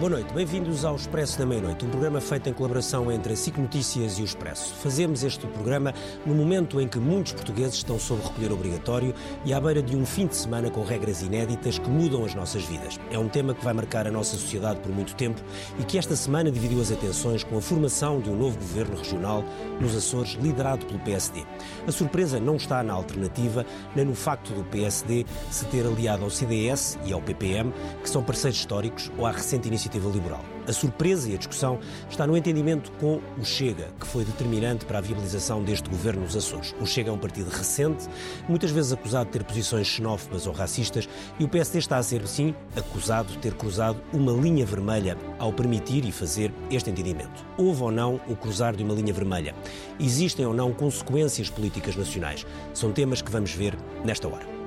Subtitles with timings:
[0.00, 3.58] Boa noite, bem-vindos ao Expresso da Meia-Noite, um programa feito em colaboração entre a SIC
[3.58, 4.74] Notícias e o Expresso.
[4.76, 5.92] Fazemos este programa
[6.24, 10.06] no momento em que muitos portugueses estão sob recolher obrigatório e à beira de um
[10.06, 12.98] fim de semana com regras inéditas que mudam as nossas vidas.
[13.10, 15.38] É um tema que vai marcar a nossa sociedade por muito tempo
[15.78, 19.44] e que esta semana dividiu as atenções com a formação de um novo governo regional
[19.78, 21.44] nos Açores, liderado pelo PSD.
[21.86, 26.30] A surpresa não está na alternativa, nem no facto do PSD se ter aliado ao
[26.30, 27.70] CDS e ao PPM,
[28.02, 30.44] que são parceiros históricos, ou à recente iniciativa iniciativa liberal.
[30.66, 34.98] A surpresa e a discussão está no entendimento com o Chega, que foi determinante para
[34.98, 36.74] a viabilização deste governo nos Açores.
[36.80, 38.08] O Chega é um partido recente,
[38.48, 41.08] muitas vezes acusado de ter posições xenófobas ou racistas,
[41.38, 45.52] e o PSD está a ser, sim, acusado de ter cruzado uma linha vermelha ao
[45.52, 47.44] permitir e fazer este entendimento.
[47.56, 49.54] Houve ou não o cruzar de uma linha vermelha?
[49.98, 52.46] Existem ou não consequências políticas nacionais?
[52.72, 54.59] São temas que vamos ver nesta hora.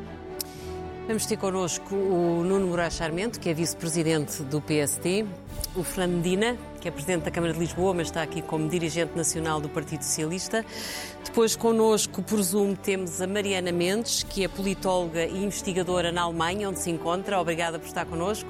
[1.06, 5.26] Vamos ter connosco o Nuno Moraes Charmento, que é vice-presidente do PST,
[5.76, 9.16] o Fernando Medina, que é presidente da Câmara de Lisboa, mas está aqui como dirigente
[9.16, 10.66] nacional do Partido Socialista.
[11.23, 16.67] Depois, connosco, por Zoom, temos a Mariana Mendes, que é politóloga e investigadora na Alemanha,
[16.67, 17.40] onde se encontra.
[17.40, 18.50] Obrigada por estar connosco.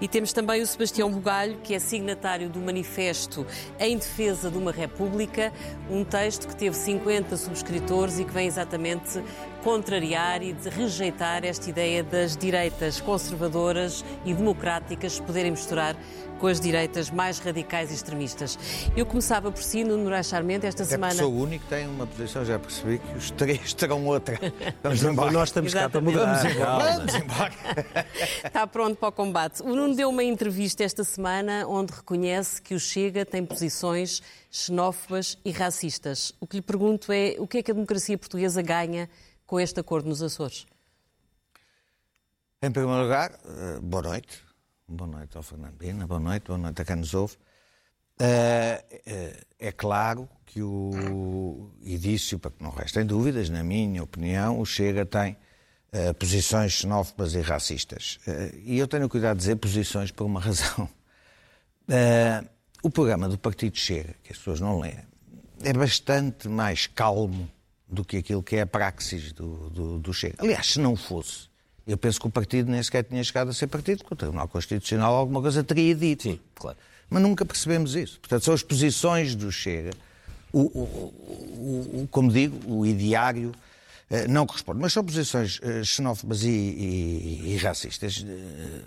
[0.00, 3.44] E temos também o Sebastião Bugalho, que é signatário do Manifesto
[3.80, 5.52] em Defesa de uma República,
[5.90, 9.20] um texto que teve 50 subscritores e que vem exatamente
[9.64, 15.96] contrariar e de rejeitar esta ideia das direitas conservadoras e democráticas poderem misturar
[16.40, 18.58] com as direitas mais radicais e extremistas.
[18.94, 21.14] Eu começava por si, Nuno Moraes Charmente, esta é semana...
[21.14, 24.38] sou o único que tem uma posição, já percebi que os três terão outra.
[24.82, 25.30] Vamos embora.
[25.32, 26.34] Nós estamos cá para mudar.
[26.34, 26.96] Vamos embora.
[26.96, 27.54] Vamos embora.
[28.44, 29.62] Está pronto para o combate.
[29.62, 35.38] O Nuno deu uma entrevista esta semana onde reconhece que o Chega tem posições xenófobas
[35.42, 36.34] e racistas.
[36.38, 39.08] O que lhe pergunto é o que é que a democracia portuguesa ganha
[39.46, 40.66] com este acordo nos Açores?
[42.60, 44.52] Em primeiro lugar, eh, boa noite.
[44.86, 47.34] Boa noite ao Fernandina, boa noite, boa noite a quem nos ouve.
[48.22, 51.70] Uh, é claro que o.
[51.82, 55.36] E disse para que não restem dúvidas, na minha opinião, o Chega tem
[55.92, 58.20] uh, posições xenófobas e racistas.
[58.26, 60.88] Uh, e eu tenho cuidado de dizer posições por uma razão.
[62.82, 64.98] o programa do Partido Chega, que as pessoas não leem,
[65.64, 67.50] é bastante mais calmo
[67.88, 70.36] do que aquilo que é a praxis do, do, do Chega.
[70.38, 71.50] Aliás, se não fosse
[71.86, 74.46] eu penso que o partido nem sequer tinha chegado a ser partido, que o Tribunal
[74.46, 76.22] Constitucional alguma coisa teria dito.
[76.22, 76.78] Sim, claro.
[77.12, 78.18] Mas nunca percebemos isso.
[78.20, 79.90] Portanto, são as posições do Chega.
[80.52, 83.52] O, o, o, o como digo, o ideário
[84.10, 84.80] eh, não corresponde.
[84.80, 88.24] Mas são posições eh, xenófobas e, e, e racistas.
[88.26, 88.80] Eh,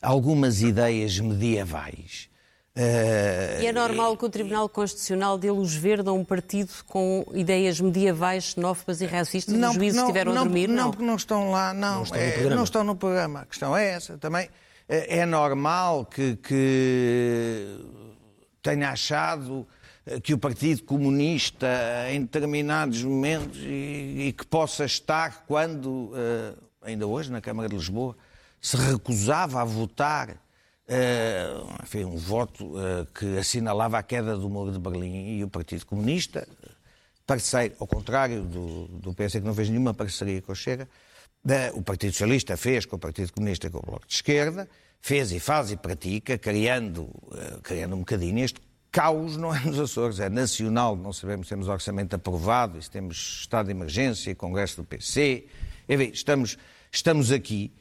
[0.00, 2.28] algumas ideias medievais
[3.60, 7.80] e é normal que o Tribunal Constitucional dê luz verde a um partido com ideias
[7.80, 9.54] medievais, xenófobas e racistas?
[9.54, 10.68] Não, Os juízes não, estiveram não, a dormir?
[10.68, 11.96] Não, não, porque não estão lá, não.
[11.96, 13.40] Não estão, é, não estão no programa.
[13.40, 14.48] A questão é essa também.
[14.88, 17.78] É, é normal que, que
[18.62, 19.66] tenha achado
[20.22, 21.68] que o Partido Comunista,
[22.10, 27.76] em determinados momentos, e, e que possa estar quando, uh, ainda hoje, na Câmara de
[27.76, 28.16] Lisboa,
[28.60, 30.36] se recusava a votar
[30.88, 35.36] Uh, enfim, um voto uh, que assinalava a queda do muro de Berlim.
[35.36, 36.48] E o Partido Comunista,
[37.26, 40.88] parceiro, ao contrário do, do PS que não fez nenhuma parceria com o Chega,
[41.48, 44.68] uh, o Partido Socialista fez com o Partido Comunista com o Bloco de Esquerda,
[45.00, 47.08] fez e faz e pratica, criando,
[47.62, 48.60] criando um bocadinho este
[48.90, 53.66] caos não é nos Açores, é nacional, não sabemos temos orçamento aprovado, se temos estado
[53.66, 55.46] de emergência, congresso do PC,
[55.88, 56.58] enfim, estamos,
[56.90, 57.72] estamos aqui.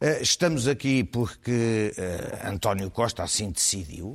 [0.00, 4.12] Eh, estamos aqui porque uh, António Costa assim decidiu,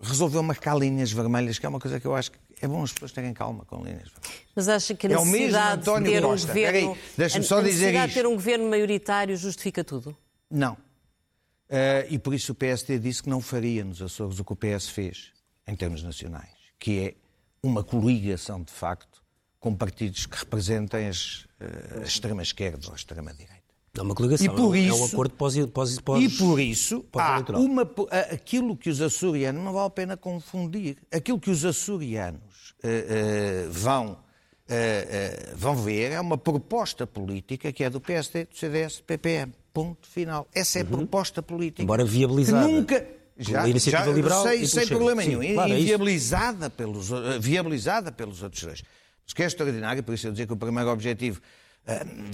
[0.00, 2.92] resolveu marcar linhas vermelhas, que é uma coisa que eu acho que é bom as
[2.92, 4.10] pessoas terem calma com vermelhas.
[4.54, 8.08] Mas acha que a necessidade é de ter um governo, deixa-me só a dizer isto.
[8.08, 10.16] de ter um governo maioritário justifica tudo?
[10.50, 10.74] Não.
[10.74, 14.56] Uh, e por isso o PST disse que não faria nos Açores o que o
[14.56, 15.32] PS fez,
[15.66, 17.14] em termos nacionais, que é
[17.62, 19.22] uma coligação, de facto,
[19.60, 23.59] com partidos que representem as, uh, a extrema-esquerda ou a extrema-direita.
[23.98, 27.04] É uma coligação, e por isso, é um acordo pós, pós, pós E por isso,
[27.12, 27.82] há uma,
[28.30, 33.72] aquilo que os açorianos, não vale a pena confundir, aquilo que os açorianos uh, uh,
[33.72, 39.04] vão, uh, vão ver é uma proposta política que é do PSD, do CDS, do
[39.04, 39.52] PPM.
[39.72, 40.48] Ponto final.
[40.54, 40.90] Essa é a uhum.
[40.90, 41.82] proposta política.
[41.82, 42.66] Embora viabilizada.
[42.66, 43.06] Que nunca,
[43.38, 45.42] já, já, liberal sei, sem problema nenhum.
[45.42, 47.10] Sim, claro, e é viabilizada, pelos,
[47.40, 48.82] viabilizada pelos outros dois.
[49.24, 51.40] Mas que é extraordinário, por isso eu dizer que o primeiro objetivo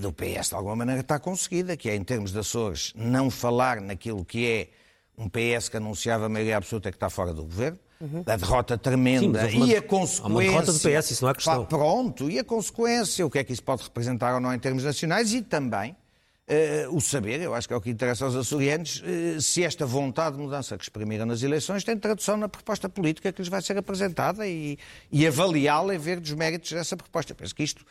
[0.00, 3.80] do PS, de alguma maneira, está conseguida, que é, em termos de Açores, não falar
[3.80, 4.68] naquilo que é
[5.16, 8.22] um PS que anunciava a maioria absoluta que está fora do governo, uhum.
[8.26, 10.24] a derrota tremenda Sim, uma, e a consequência.
[10.24, 11.64] Há uma derrota do PS, isso não há questão.
[11.64, 14.58] Pá, pronto, e a consequência, o que é que isso pode representar ou não em
[14.58, 18.36] termos nacionais e também uh, o saber, eu acho que é o que interessa aos
[18.36, 22.88] açorianos, uh, se esta vontade de mudança que exprimiram nas eleições tem tradução na proposta
[22.88, 24.78] política que lhes vai ser apresentada e,
[25.10, 27.32] e avaliá-la e ver dos méritos dessa proposta.
[27.32, 27.84] Eu penso que isto,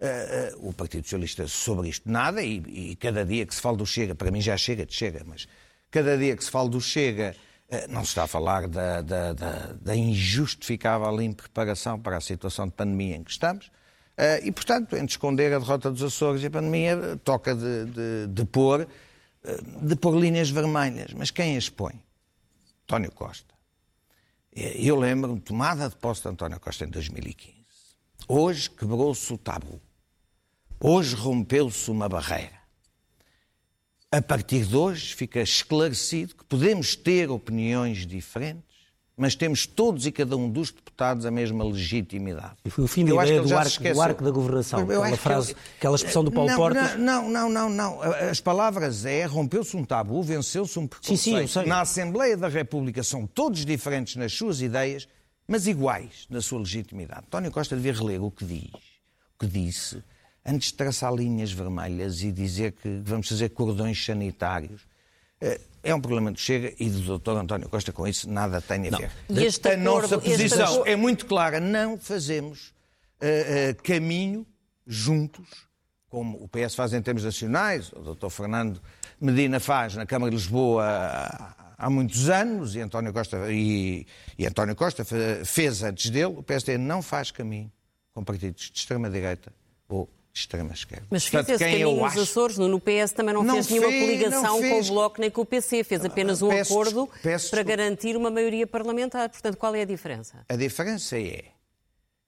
[0.00, 3.86] uh, o Partido Socialista sobre isto nada e, e, cada dia que se fala do
[3.86, 5.46] Chega, para mim já chega de Chega, mas
[5.90, 7.34] cada dia que se fala do Chega
[7.88, 12.72] não se está a falar da, da, da, da injustificável impreparação para a situação de
[12.72, 13.70] pandemia em que estamos,
[14.20, 18.26] Uh, e, portanto, entre esconder a derrota dos Açores e a pandemia, toca de, de,
[18.28, 18.86] de pôr,
[19.80, 21.14] de pôr linhas vermelhas.
[21.14, 21.98] Mas quem as põe?
[22.84, 23.54] António Costa.
[24.52, 27.54] Eu lembro-me, tomada de posse de António Costa em 2015.
[28.28, 29.80] Hoje quebrou-se o tabu.
[30.82, 32.58] Hoje rompeu-se uma barreira.
[34.10, 38.64] A partir de hoje fica esclarecido que podemos ter opiniões diferentes,
[39.14, 42.56] mas temos todos e cada um dos deputados a mesma legitimidade.
[42.64, 45.52] E foi o fim da eu ideia do arco, do arco, da governação, aquela frase,
[45.52, 45.60] ele...
[45.76, 46.98] aquela expressão do Paulo não, Portas.
[46.98, 48.02] Não, não, não, não.
[48.02, 51.46] As palavras é rompeu-se um tabu, venceu-se um preconceito.
[51.46, 51.68] Sim, sim.
[51.68, 55.06] Na Assembleia da República são todos diferentes nas suas ideias,
[55.46, 57.26] mas iguais na sua legitimidade.
[57.26, 60.02] António Costa devia reler o que diz, o que disse,
[60.44, 64.82] antes de traçar linhas vermelhas e dizer que vamos fazer cordões sanitários.
[65.40, 67.30] Eh, é um problema do Chega e do Dr.
[67.30, 69.10] António Costa com isso nada tem a ver.
[69.28, 69.42] Não.
[69.42, 70.88] Este a acordo, nossa posição acordo...
[70.88, 71.58] é muito clara.
[71.58, 72.68] Não fazemos
[73.22, 74.46] uh, uh, caminho
[74.86, 75.68] juntos,
[76.08, 78.28] como o PS faz em termos nacionais, o Dr.
[78.28, 78.80] Fernando
[79.20, 84.06] Medina faz na Câmara de Lisboa há, há muitos anos e António Costa, e,
[84.38, 85.04] e António Costa
[85.44, 86.34] fez antes dele.
[86.36, 87.70] O PSD não faz caminho
[88.12, 89.52] com partidos de extrema-direita
[89.88, 91.06] ou de extrema esquerda.
[91.10, 94.04] Mas fez Portanto, esse caminho nos Açores, no PS também não, não fez nenhuma fez,
[94.04, 97.62] coligação com o Bloco nem com o PC, fez apenas um peço, acordo peço, para
[97.62, 99.28] garantir uma maioria parlamentar.
[99.28, 100.44] Portanto, qual é a diferença?
[100.48, 101.44] A diferença é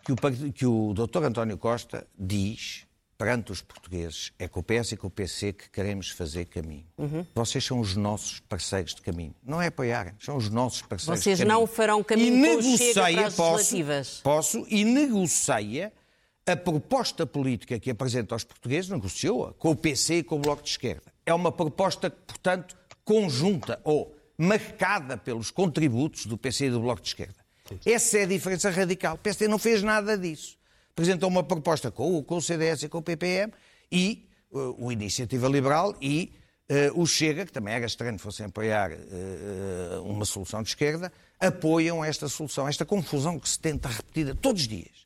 [0.04, 0.16] que o,
[0.52, 1.24] que o Dr.
[1.24, 5.70] António Costa diz perante os portugueses é com o PS e com o PC que
[5.70, 6.86] queremos fazer caminho.
[6.98, 7.24] Uhum.
[7.32, 9.32] Vocês são os nossos parceiros de caminho.
[9.44, 11.60] Não é apoiarem, são os nossos parceiros Vocês de caminho.
[11.60, 14.20] Vocês não farão caminho e com negocia, as posso, legislativas.
[14.24, 15.92] Posso, e negocia
[16.46, 20.62] a proposta política que apresenta aos portugueses negociou-a com o PC e com o Bloco
[20.62, 21.12] de Esquerda.
[21.24, 27.08] É uma proposta, portanto, conjunta ou marcada pelos contributos do PC e do Bloco de
[27.08, 27.36] Esquerda.
[27.86, 29.14] Essa é a diferença radical.
[29.14, 30.58] O PSD não fez nada disso.
[30.90, 33.52] Apresentou uma proposta com o, com o CDS e com o PPM
[33.90, 36.32] e uh, o Iniciativa Liberal e
[36.68, 41.10] uh, o Chega, que também era estranho fossem apoiar uh, uma solução de esquerda,
[41.40, 45.01] apoiam esta solução, esta confusão que se tenta repetida todos os dias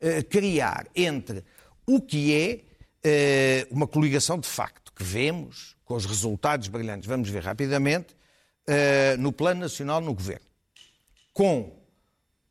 [0.00, 1.44] eh, criar entre
[1.86, 2.60] o que é
[3.02, 8.16] eh, uma coligação de facto, que vemos com os resultados brilhantes, vamos ver rapidamente,
[8.66, 10.46] eh, no plano nacional no governo,
[11.32, 11.76] com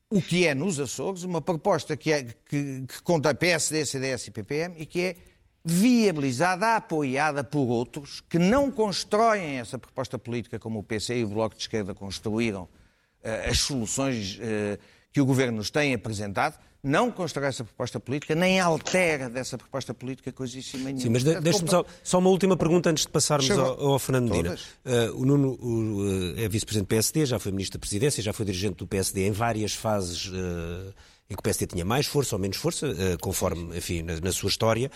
[0.10, 4.32] o que é nos Açores, uma proposta que, é, que, que conta PSD, CDS e
[4.32, 5.16] PPM e que é
[5.64, 11.28] viabilizada, apoiada por outros que não constroem essa proposta política como o PC e o
[11.28, 14.80] Bloco de Esquerda construíram uh, as soluções uh,
[15.12, 19.94] que o Governo nos tem apresentado, não constrói essa proposta política, nem altera dessa proposta
[19.94, 21.02] política coisíssima nenhuma.
[21.02, 24.30] Sim, mas de, deixe-me só, só uma última pergunta antes de passarmos ao, ao, Fernando
[24.30, 24.58] Medina.
[24.86, 28.32] Uh, o Nuno o, uh, é vice-presidente do PSD, já foi ministro da Presidência, já
[28.32, 30.94] foi dirigente do PSD em várias fases uh,
[31.30, 32.88] em que o PSD tinha mais força ou menos força,
[33.22, 34.90] conforme, enfim, na, na sua história.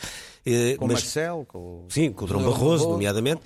[0.80, 3.44] com mas, Marcel, com Sim, com o Dom Barroso, nomeadamente.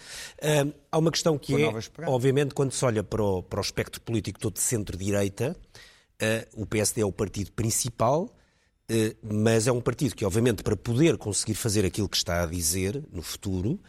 [0.89, 1.69] há uma questão que é,
[2.05, 5.66] obviamente, quando se olha para o, para o espectro político todo de centro-direita, Uh,
[6.55, 11.17] o PSD é o partido principal, uh, mas é um partido que, obviamente, para poder
[11.17, 13.79] conseguir fazer aquilo que está a dizer no futuro,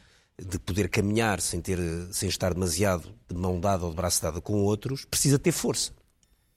[0.40, 1.78] de poder caminhar sem, ter,
[2.12, 5.92] sem estar demasiado de mão dada ou de braço dado com outros, precisa ter força.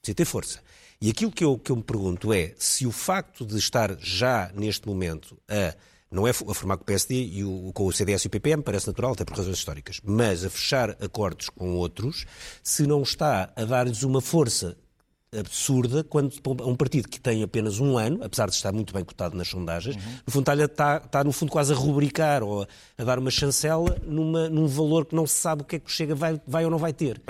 [0.02, 0.60] Precisa ter força.
[1.02, 4.52] E aquilo que eu, que eu me pergunto é se o facto de estar já
[4.54, 5.76] neste momento a
[6.12, 8.62] não é a formar com o PSD e o, com o CDS e o PPM,
[8.62, 12.26] parece natural, até por razões históricas, mas a fechar acordos com outros,
[12.62, 14.78] se não está a dar-lhes uma força
[15.40, 16.34] absurda quando
[16.66, 19.96] um partido que tem apenas um ano, apesar de estar muito bem cotado nas sondagens,
[19.96, 20.02] uhum.
[20.28, 23.98] no fundo está, está, está, no fundo quase a rubricar ou a, dar uma chancela
[24.06, 26.72] numa, num valor que não se sabe o que é que Chega vai, vai ou
[26.72, 27.22] não vai ter.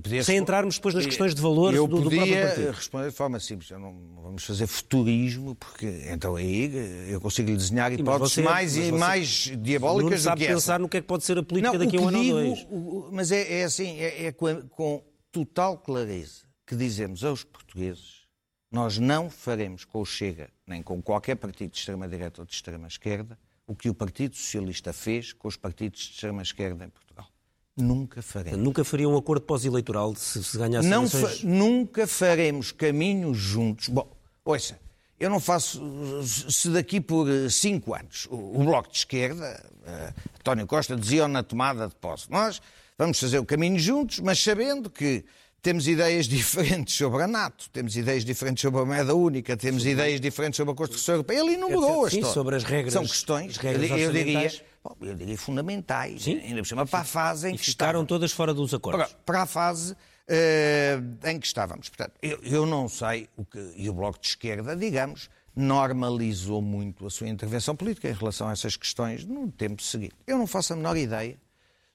[0.00, 0.22] Podia...
[0.22, 2.66] Sem entrarmos depois nas questões de valores do, do próprio partido.
[2.66, 3.70] Eu responder de forma simples.
[3.70, 8.92] Não, vamos fazer futurismo, porque então aí eu consigo lhe desenhar hipóteses você, mais, você,
[8.92, 10.54] mais diabólicas do que essa.
[10.54, 12.44] pensar no que é que pode ser a política daqui a um ano digo, ou
[12.44, 13.12] dois.
[13.12, 18.26] Mas é, é assim, é, é com, com total clareza que dizemos aos portugueses:
[18.70, 23.38] nós não faremos com o Chega, nem com qualquer partido de extrema-direita ou de extrema-esquerda,
[23.66, 27.26] o que o Partido Socialista fez com os partidos de extrema-esquerda em Portugal.
[27.74, 28.58] Nunca faremos.
[28.58, 33.88] Nunca faria um acordo pós-eleitoral se, se ganhasse não fa Nunca faremos caminhos juntos.
[33.88, 34.10] Bom,
[34.44, 34.78] ouça,
[35.18, 35.80] eu não faço.
[36.24, 41.42] Se daqui por eh, cinco anos o, Bloco de Esquerda, uh, António Costa dizia na
[41.42, 42.60] tomada de posse, nós
[42.98, 45.24] vamos fazer o caminho juntos, mas sabendo que
[45.62, 50.20] temos ideias diferentes sobre a NATO, temos ideias diferentes sobre a moeda única, temos ideias
[50.20, 51.40] diferentes sobre a Constituição Europeia.
[51.40, 52.92] Ele enumerou as Sim, sobre as regras.
[52.92, 56.38] São questões, regras eu, eu diria, bom, eu diria fundamentais, Sim.
[56.38, 59.06] ainda por cima, para a fase em e que ficaram todas fora dos acordos.
[59.06, 61.88] Para, para a fase uh, em que estávamos.
[61.88, 63.72] Portanto, eu, eu não sei o que.
[63.76, 68.52] E o Bloco de Esquerda, digamos, normalizou muito a sua intervenção política em relação a
[68.52, 70.14] essas questões no tempo seguinte.
[70.26, 71.36] Eu não faço a menor ideia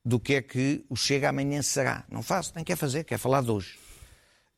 [0.04, 2.04] do que é que o Chega amanhã será.
[2.10, 3.78] Não faço, nem quer fazer, quer falar de hoje.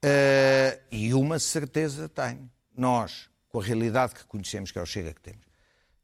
[0.04, 2.50] Uh, e uma certeza tenho.
[2.76, 5.46] Nós, com a realidade que conhecemos, que é o Chega que temos,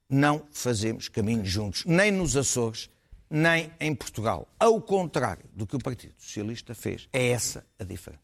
[0.09, 2.89] não fazemos caminhos juntos, nem nos Açores,
[3.29, 4.47] nem em Portugal.
[4.59, 7.07] Ao contrário do que o Partido Socialista fez.
[7.13, 8.21] É essa a diferença.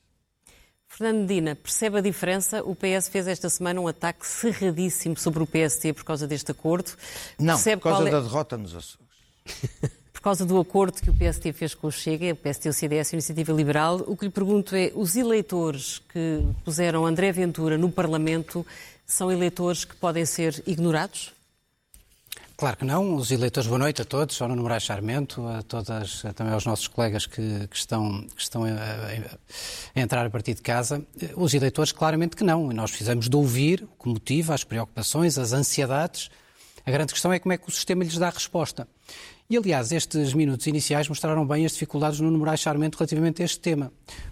[0.87, 2.63] Fernando Medina, percebe a diferença?
[2.63, 6.91] O PS fez esta semana um ataque cerradíssimo sobre o PST por causa deste acordo.
[7.37, 8.11] Não, percebe por causa é...
[8.11, 9.07] da derrota nos Açores.
[10.27, 13.15] causa do acordo que o PST fez com o Chega, o PST, o CDS e
[13.15, 17.89] a Iniciativa Liberal, o que lhe pergunto é, os eleitores que puseram André Ventura no
[17.89, 18.67] Parlamento
[19.05, 21.33] são eleitores que podem ser ignorados?
[22.57, 23.15] Claro que não.
[23.15, 26.89] Os eleitores, boa noite a todos, ao Nuno Moraes Charmento, a todas, também aos nossos
[26.89, 31.01] colegas que, que estão, que estão a, a, entrar a partir de casa.
[31.37, 32.69] Os eleitores, claramente que não.
[32.69, 36.29] E nós fizemos de ouvir o que motiva as preocupações, as ansiedades.
[36.85, 38.85] A grande questão é como é que o sistema lhes dá resposta.
[39.49, 43.59] E, aliás, estes minutos iniciais mostraram bem as dificuldades Nuno Moraes Charmento relativamente a este
[43.59, 43.91] tema.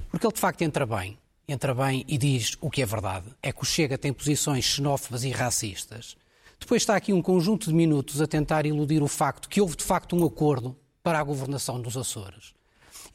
[0.10, 1.18] Porque ele, de facto, entra bem.
[1.48, 3.28] Entra bem e diz o que é verdade.
[3.42, 6.18] É que o Chega tem posições xenófobas e racistas
[6.60, 9.84] depois está aqui um conjunto de minutos a tentar iludir o facto que houve de
[9.84, 12.55] facto um acordo para a governação dos Açores.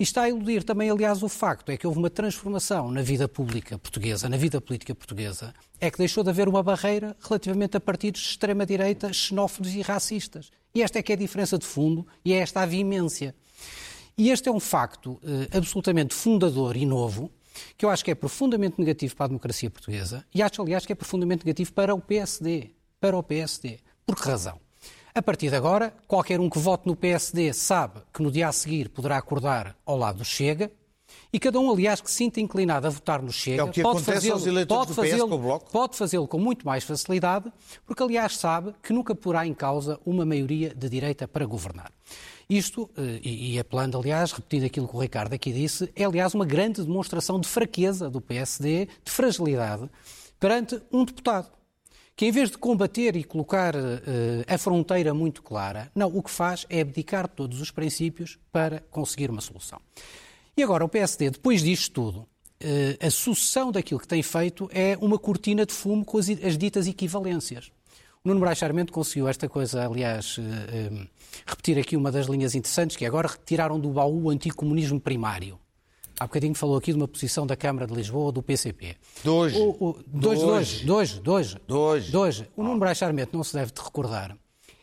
[0.00, 3.28] E está a iludir também, aliás, o facto é que houve uma transformação na vida
[3.28, 7.80] pública portuguesa, na vida política portuguesa, é que deixou de haver uma barreira relativamente a
[7.80, 10.50] partidos de extrema-direita, xenófobos e racistas.
[10.74, 13.34] E esta é que é a diferença de fundo e é esta a vimência.
[14.16, 17.30] E este é um facto eh, absolutamente fundador e novo,
[17.76, 20.92] que eu acho que é profundamente negativo para a democracia portuguesa e acho, aliás, que
[20.92, 23.80] é profundamente negativo para o PSD para o PSD.
[24.06, 24.60] Por que razão?
[25.12, 28.52] A partir de agora, qualquer um que vote no PSD sabe que no dia a
[28.52, 30.70] seguir poderá acordar ao lado do Chega,
[31.32, 34.66] e cada um, aliás, que se sinta inclinado a votar no Chega, é pode fazê-lo
[34.66, 35.16] pode fazê
[35.72, 37.52] pode fazê-lo com muito mais facilidade,
[37.84, 41.90] porque, aliás, sabe que nunca porá em causa uma maioria de direita para governar.
[42.48, 46.44] Isto, eh, e apelando, aliás, repetindo aquilo que o Ricardo aqui disse, é, aliás, uma
[46.44, 49.88] grande demonstração de fraqueza do PSD, de fragilidade,
[50.38, 51.48] perante um deputado
[52.16, 53.80] que em vez de combater e colocar uh,
[54.46, 58.80] a fronteira muito clara, não, o que faz é abdicar de todos os princípios para
[58.90, 59.80] conseguir uma solução.
[60.56, 64.98] E agora o PSD, depois disto tudo, uh, a sucessão daquilo que tem feito é
[65.00, 67.72] uma cortina de fumo com as, as ditas equivalências.
[68.22, 71.08] O Nuno Moraes Charmento conseguiu esta coisa, aliás, uh,
[71.46, 75.58] repetir aqui uma das linhas interessantes, que é agora retiraram do baú o anticomunismo primário.
[76.20, 78.94] Há bocadinho falou aqui de uma posição da Câmara de Lisboa ou do PCP.
[79.24, 79.56] Dois.
[79.56, 81.54] O, o, dois, dois, dois, dois.
[81.66, 82.10] Dois.
[82.10, 82.44] dois.
[82.54, 84.36] O Nuno Brás Charmento não se deve de recordar.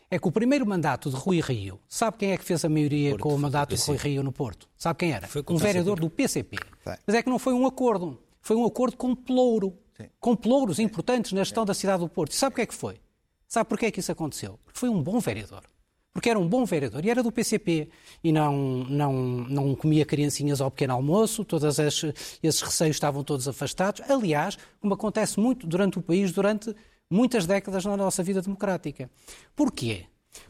[0.09, 3.11] É que o primeiro mandato de Rui Rio, sabe quem é que fez a maioria
[3.11, 4.67] Porto, com o mandato de Rui Rio no Porto?
[4.75, 5.27] Sabe quem era?
[5.27, 6.57] Foi um vereador do PCP.
[7.05, 8.19] Mas é que não foi um acordo.
[8.41, 9.77] Foi um acordo com plouro.
[9.95, 10.07] Sim.
[10.19, 12.31] Com plouros importantes na gestão da cidade do Porto.
[12.31, 12.99] E sabe o que é que foi?
[13.47, 14.57] Sabe porquê é que isso aconteceu?
[14.65, 15.61] Porque foi um bom vereador
[16.17, 17.89] porque era um bom vereador e era do PCP
[18.23, 24.01] e não, não, não comia criancinhas ao pequeno almoço, todos esses receios estavam todos afastados.
[24.09, 26.75] Aliás, como acontece muito durante o país, durante
[27.07, 29.11] muitas décadas na nossa vida democrática.
[29.55, 30.05] Porquê?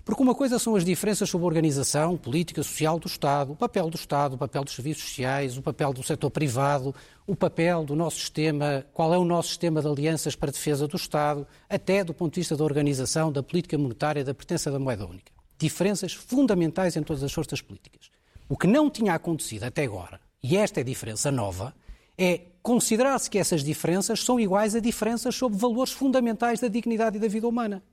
[0.06, 3.90] Porque uma coisa são as diferenças sobre a organização política, social do Estado, o papel
[3.90, 6.96] do Estado, o papel dos serviços sociais, o papel do setor privado,
[7.28, 10.88] o papel do nosso sistema, qual é o nosso sistema de alianças para a defesa
[10.88, 14.80] do Estado, até do ponto de vista da organização, da política monetária, da pertença da
[14.80, 18.10] moeda única diferenças fundamentais em todas as forças políticas.
[18.48, 21.74] O que não tinha acontecido até agora, e esta é a diferença nova,
[22.18, 27.20] é considerar-se que essas diferenças são iguais a diferenças sobre valores fundamentais da dignidade e
[27.20, 27.84] da vida humana.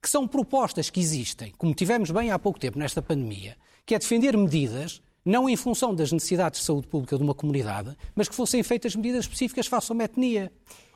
[0.00, 3.56] Que são propostas que existem, como tivemos bem há pouco tempo nesta pandemia,
[3.86, 7.96] que é defender medidas não em função das necessidades de saúde pública de uma comunidade,
[8.14, 10.52] mas que fossem feitas medidas específicas face a uma etnia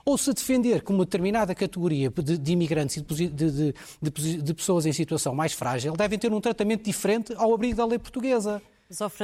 [0.08, 4.86] ou se defender que uma determinada categoria de, de imigrantes e de, de, de, pessoas
[4.86, 8.62] em situação mais frágil devem ter um tratamento diferente ao abrigo da lei portuguesa.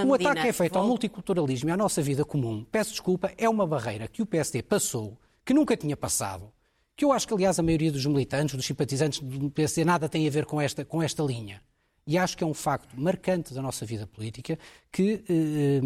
[0.07, 3.49] O ataque que é feito ao multiculturalismo e à nossa vida comum, peço desculpa, é
[3.49, 6.53] uma barreira que o PSD passou, que nunca tinha passado,
[6.95, 10.29] que eu acho que, aliás, a maioria dos militantes, dos simpatizantes do PSD, nada tem
[10.29, 11.63] a ver com esta, com esta linha.
[12.07, 14.59] E acho que é um facto marcante da nossa vida política
[14.93, 15.81] que, eh,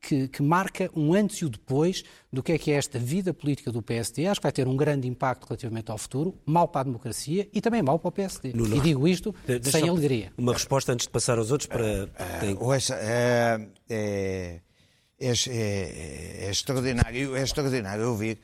[0.00, 2.02] que, que, marca um antes e o depois
[2.32, 4.26] do que é que é esta vida política do PSD.
[4.26, 7.60] Acho que vai ter um grande impacto relativamente ao futuro, mal para a democracia e
[7.60, 8.50] também mal para o PSD.
[8.50, 10.32] E digo isto de, sem alegria.
[10.36, 12.08] Uma resposta antes de passar aos outros para.
[12.40, 12.56] Tem...
[12.58, 14.60] Ouça, é, é,
[15.20, 15.36] é,
[16.46, 18.40] é, extraordinário, é extraordinário ouvir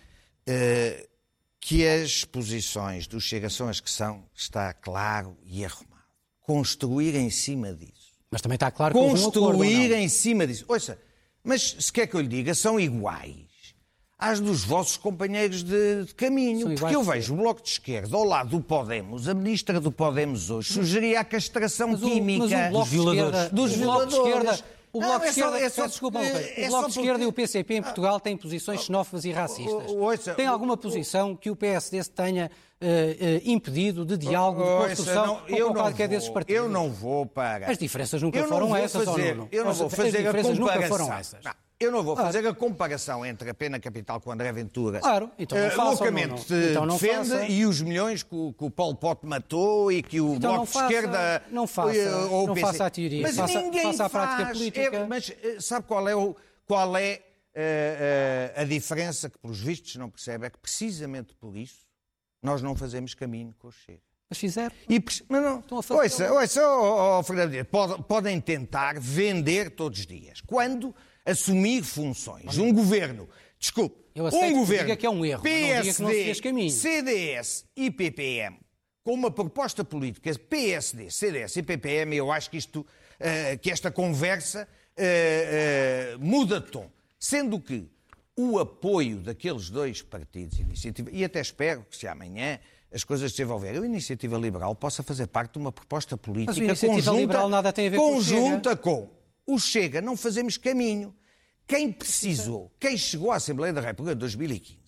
[1.61, 5.98] que as posições do Chega são as que são, está claro e arrumado
[6.49, 8.09] construir em cima disso.
[8.31, 10.64] Mas também está claro que Construir um em cima disso.
[10.67, 10.99] Ouça,
[11.45, 13.37] mas se quer que eu lhe diga, são iguais
[14.19, 16.75] às dos vossos companheiros de, de caminho.
[16.75, 20.49] Porque eu vejo o Bloco de Esquerda ao lado do Podemos, a ministra do Podemos
[20.49, 23.50] hoje sugeria a castração mas química o, o dos violadores.
[23.50, 24.64] Dos violadores.
[24.90, 27.75] O Bloco de Esquerda, é só, desculpa, é, o Bloco de Esquerda e o PCP
[27.75, 30.35] em Portugal têm posições xenófobas e racistas.
[30.35, 32.50] Tem alguma posição que o PSD tenha
[32.83, 36.63] uh, uh, impedido de diálogo, de construção com eu qualquer desses partidos?
[36.63, 37.71] Eu não vou para...
[37.71, 39.49] As diferenças nunca foram essas, fazer, ou não?
[39.51, 40.55] Eu não vou fazer a comparação.
[40.55, 41.45] nunca foram essas.
[41.45, 41.53] Não.
[41.81, 44.99] Eu não vou fazer a comparação entre a pena capital com o André Ventura.
[44.99, 46.71] Claro, então não faça, loucamente não, não.
[46.71, 47.47] Então não defende faça.
[47.47, 50.67] e os milhões que o, que o Paulo Pote matou e que o então Bloco
[50.67, 51.43] faça, de Esquerda...
[51.53, 52.67] Não faça, ou não PC.
[52.67, 54.59] faça a teoria, mas faça, ninguém faça a prática faz.
[54.59, 54.97] política.
[54.97, 56.35] É, mas eh, sabe qual é, o,
[56.67, 57.21] qual é
[57.55, 60.47] uh, uh, a diferença que, pelos vistos, não percebe?
[60.47, 61.88] É que precisamente por isso
[62.42, 64.00] nós não fazemos caminho com o Chega.
[64.28, 64.75] Mas fizeram.
[64.88, 67.64] E, mas não, Estão a fazer ouça, ouça oh, oh, Fernando
[68.07, 70.42] podem tentar vender todos os dias.
[70.42, 70.95] Quando
[71.28, 72.57] assumir funções.
[72.57, 73.28] Um governo,
[73.59, 76.35] desculpe, um governo que é um erro, PSD,
[76.71, 78.59] CDS e PPM,
[79.04, 83.90] com uma proposta política PSD, CDS e PPM, eu acho que isto, uh, que esta
[83.90, 84.66] conversa
[84.99, 86.90] uh, uh, muda de tom.
[87.18, 87.88] Sendo que
[88.40, 92.61] o apoio daqueles dois partidos, iniciativa, e até espero que se amanhã
[92.92, 96.61] as coisas se desenvolverem, a Iniciativa Liberal possa fazer parte de uma proposta política Mas
[96.61, 99.09] a Iniciativa conjunta, Liberal nada tem a ver conjunta com,
[99.45, 101.12] com o Chega, não fazemos caminho.
[101.66, 104.78] Quem precisou, quem chegou à Assembleia da República de 2015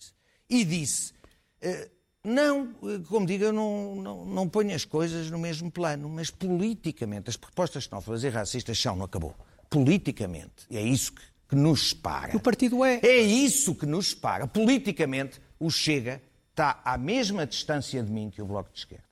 [0.49, 1.13] e disse
[1.61, 1.91] eh,
[2.23, 6.29] não, eh, como digo, eu não, não, não ponho as coisas no mesmo plano, mas
[6.29, 9.35] politicamente, as propostas xenófobas e racistas são, não acabou.
[9.69, 12.35] Politicamente, é isso que, que nos separa.
[12.35, 13.01] O partido é.
[13.03, 14.47] É isso que nos separa.
[14.47, 19.03] Politicamente, o Chega está à mesma distância de mim que o Bloco de Esquerda.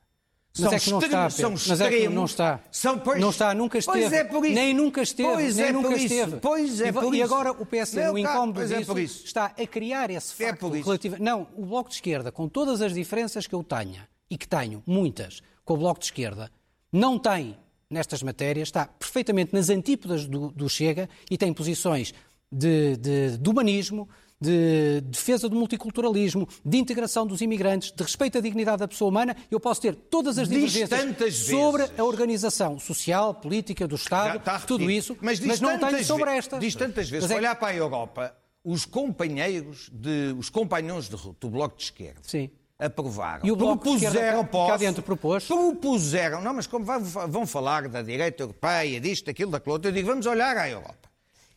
[0.58, 2.60] Mas é que não está, são mas é que não está.
[2.72, 4.00] São, pois, não está, nunca esteve.
[4.00, 4.56] Pois é por isso.
[4.56, 5.34] Nem nunca esteve.
[5.34, 6.38] Pois nem é nunca esteve.
[6.38, 9.26] Pois é por e, agora o PSD, no incómodo disso, é por isso.
[9.26, 11.18] está a criar esse é facto é relativo.
[11.20, 14.82] Não, o Bloco de Esquerda, com todas as diferenças que eu tenha, e que tenho,
[14.88, 16.50] muitas, com o Bloco de Esquerda,
[16.92, 17.58] não tem,
[17.90, 22.14] nestas matérias, está perfeitamente nas antípodas do, do Chega e tem posições
[22.52, 24.08] de, de, de humanismo,
[24.42, 29.36] de defesa do multiculturalismo, de integração dos imigrantes, de respeito à dignidade da pessoa humana,
[29.52, 35.18] eu posso ter todas as divergências sobre a organização social, política do Estado, tudo isso,
[35.22, 36.60] mas, mas não tenho sobre estas.
[36.60, 37.36] Diz tantas vezes, é...
[37.36, 42.22] olhar para a Europa, os companheiros, de, os companhões de ruta do Bloco de Esquerda,
[42.24, 43.46] Sim aprovaram.
[43.46, 45.46] E o Bloco propuseram, de cá dentro propôs?
[45.46, 50.08] Propuseram, não, mas como vão falar da direita europeia, disto, daquilo, daquilo outro, eu digo,
[50.08, 51.09] vamos olhar à Europa.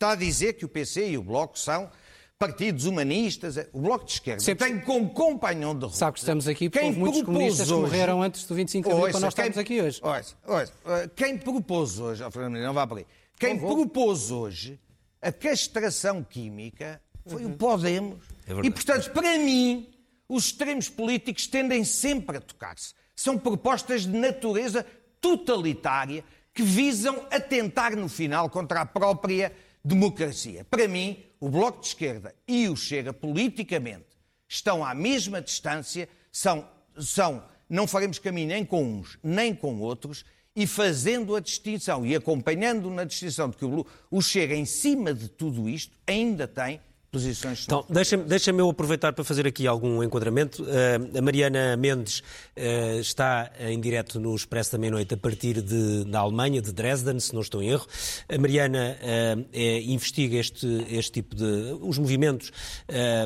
[0.03, 1.89] Está a dizer que o PC e o Bloco são
[2.37, 4.67] partidos humanistas, o Bloco de Esquerda Sempre...
[4.67, 5.97] tem como companhão de ruta...
[5.97, 7.85] Sabe que estamos aqui porque houve muitos comunistas hoje...
[7.85, 10.01] que morreram antes do 25 de abril, quando nós estamos aqui hoje.
[10.03, 13.07] Ouça, ouça, eh, quem propôs hoje, não vá por aí,
[13.39, 14.81] quem propôs hoje
[15.21, 17.53] a castração química foi uhum.
[17.53, 18.19] o Podemos.
[18.49, 19.89] É e, portanto, para mim,
[20.29, 22.93] os extremos políticos tendem sempre a tocar-se.
[23.15, 24.85] São propostas de natureza
[25.21, 29.53] totalitária que visam atentar no final contra a própria
[29.85, 30.65] democracia.
[30.65, 34.07] Para mim, o Bloco de Esquerda e o Chega, politicamente,
[34.49, 36.69] estão à mesma distância, são,
[36.99, 42.15] são não faremos caminho nem com uns nem com outros, e fazendo a distinção e
[42.15, 46.81] acompanhando na distinção de que o, o Chega, em cima de tudo isto, ainda tem
[47.13, 47.65] posições.
[47.67, 50.63] Então, deixa-me deixa eu aproveitar para fazer aqui algum enquadramento.
[50.63, 56.05] Uh, a Mariana Mendes uh, está em direto no Expresso da Meia-Noite a partir de,
[56.05, 57.87] da Alemanha, de Dresden, se não estou em erro.
[58.27, 61.77] A Mariana uh, é, investiga este, este tipo de.
[61.83, 62.51] os movimentos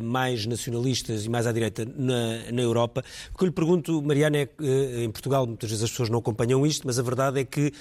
[0.03, 3.05] mais nacionalistas e mais à direita na, na Europa.
[3.33, 6.18] O que eu lhe pergunto, Mariana, é que em Portugal muitas vezes as pessoas não
[6.18, 7.72] acompanham isto, mas a verdade é que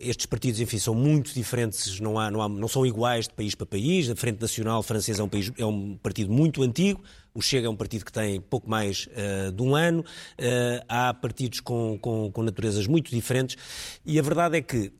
[0.00, 3.54] estes partidos, enfim, são muito diferentes, não, há, não, há, não são iguais de país
[3.54, 4.10] para país.
[4.10, 7.02] A Frente Nacional Francesa é um, país, é um partido muito antigo,
[7.34, 11.14] o Chega é um partido que tem pouco mais uh, de um ano, uh, há
[11.14, 13.56] partidos com, com, com, naturezas muito diferentes
[14.04, 14.92] e a verdade é que uh,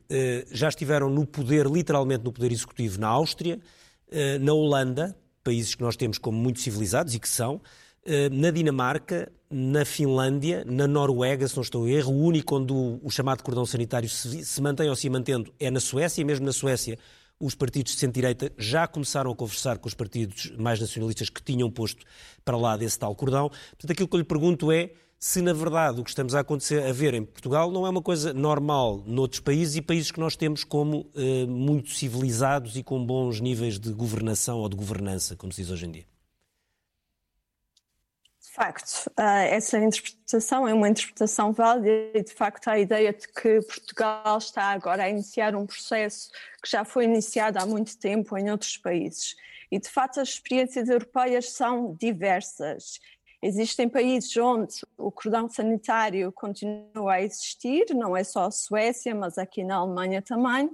[0.51, 3.59] já estiveram no poder, literalmente no poder executivo, na Áustria,
[4.41, 7.61] na Holanda, países que nós temos como muito civilizados e que são,
[8.29, 12.99] na Dinamarca, na Finlândia, na Noruega, se não estou a erro, o único onde o,
[13.01, 16.45] o chamado cordão sanitário se, se mantém ou se mantendo é na Suécia, e mesmo
[16.45, 16.99] na Suécia
[17.41, 21.69] os partidos de centro-direita já começaram a conversar com os partidos mais nacionalistas que tinham
[21.69, 22.05] posto
[22.45, 23.49] para lá desse tal cordão.
[23.49, 26.81] Portanto, aquilo que eu lhe pergunto é se na verdade o que estamos a acontecer
[26.83, 30.35] a ver em Portugal não é uma coisa normal noutros países e países que nós
[30.35, 35.53] temos como eh, muito civilizados e com bons níveis de governação ou de governança, como
[35.53, 36.10] se diz hoje em dia.
[38.51, 43.25] De facto, eh, essa interpretação é uma interpretação válida e, de facto, a ideia de
[43.29, 46.29] que Portugal está agora a iniciar um processo
[46.61, 49.37] que já foi iniciado há muito tempo em outros países.
[49.71, 52.99] E, de facto, as experiências europeias são diversas
[53.43, 59.35] Existem países onde o cordão sanitário continua a existir, não é só a Suécia, mas
[59.39, 60.69] aqui na Alemanha também.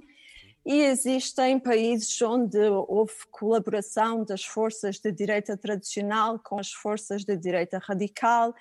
[0.68, 7.34] E existem países onde houve colaboração das forças de direita tradicional com as forças de
[7.38, 8.54] direita radical,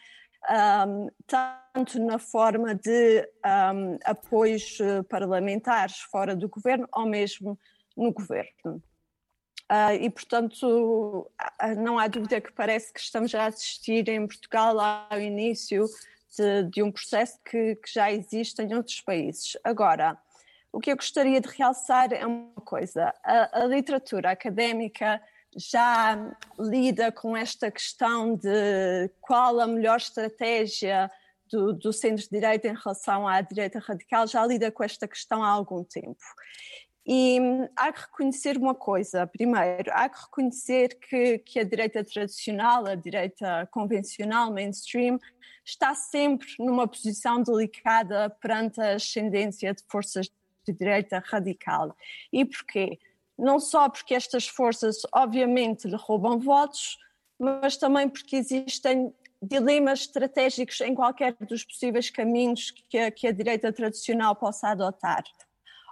[0.88, 7.60] um, tanto na forma de um, apoios eh, parlamentares fora do governo, ou mesmo
[7.98, 8.82] no governo.
[9.70, 11.30] Uh, e, portanto,
[11.78, 15.84] não há dúvida que parece que estamos a assistir em Portugal ao início
[16.38, 19.58] de, de um processo que, que, já existe em outros países.
[19.62, 20.18] Agora,
[20.78, 25.20] o que eu gostaria de realçar é uma coisa: a, a literatura académica
[25.56, 31.10] já lida com esta questão de qual a melhor estratégia
[31.50, 35.84] do, do centro-direita em relação à direita radical, já lida com esta questão há algum
[35.84, 36.24] tempo.
[37.08, 37.40] E
[37.76, 39.26] há que reconhecer uma coisa.
[39.26, 45.18] Primeiro, há que reconhecer que, que a direita tradicional, a direita convencional, mainstream,
[45.66, 50.30] está sempre numa posição delicada perante a ascendência de forças
[50.72, 51.96] de direita radical.
[52.32, 53.00] E porquê?
[53.38, 56.98] Não só porque estas forças, obviamente, lhe roubam votos,
[57.40, 63.32] mas também porque existem dilemas estratégicos em qualquer dos possíveis caminhos que a, que a
[63.32, 65.24] direita tradicional possa adotar.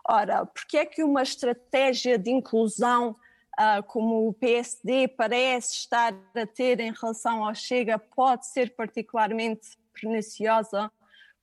[0.07, 3.15] Ora, porque é que uma estratégia de inclusão
[3.59, 9.77] uh, como o PSD parece estar a ter em relação ao Chega pode ser particularmente
[9.93, 10.91] perniciosa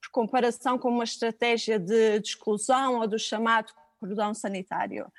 [0.02, 5.10] por comparação com uma estratégia de, de exclusão ou do chamado cordão sanitário?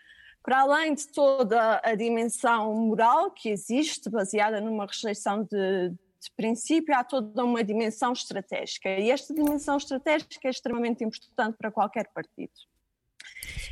[0.43, 6.93] Para além de toda a dimensão moral que existe, baseada numa rejeição de, de princípio,
[6.93, 8.89] há toda uma dimensão estratégica.
[8.89, 12.51] E esta dimensão estratégica é extremamente importante para qualquer partido.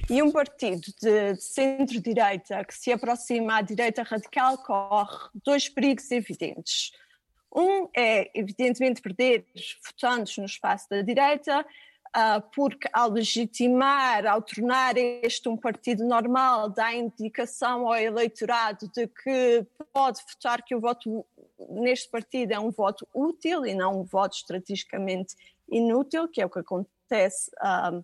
[0.09, 6.09] E um partido de, de centro-direita que se aproxima à direita radical corre dois perigos
[6.09, 6.91] evidentes.
[7.53, 9.45] Um é, evidentemente, perder
[9.85, 11.65] votantes no espaço da direita,
[12.15, 19.07] uh, porque ao legitimar, ao tornar este um partido normal, dá indicação ao eleitorado de
[19.07, 21.25] que pode votar que o voto
[21.69, 25.35] neste partido é um voto útil e não um voto estrategicamente
[25.69, 28.03] inútil, que é o que acontece uh,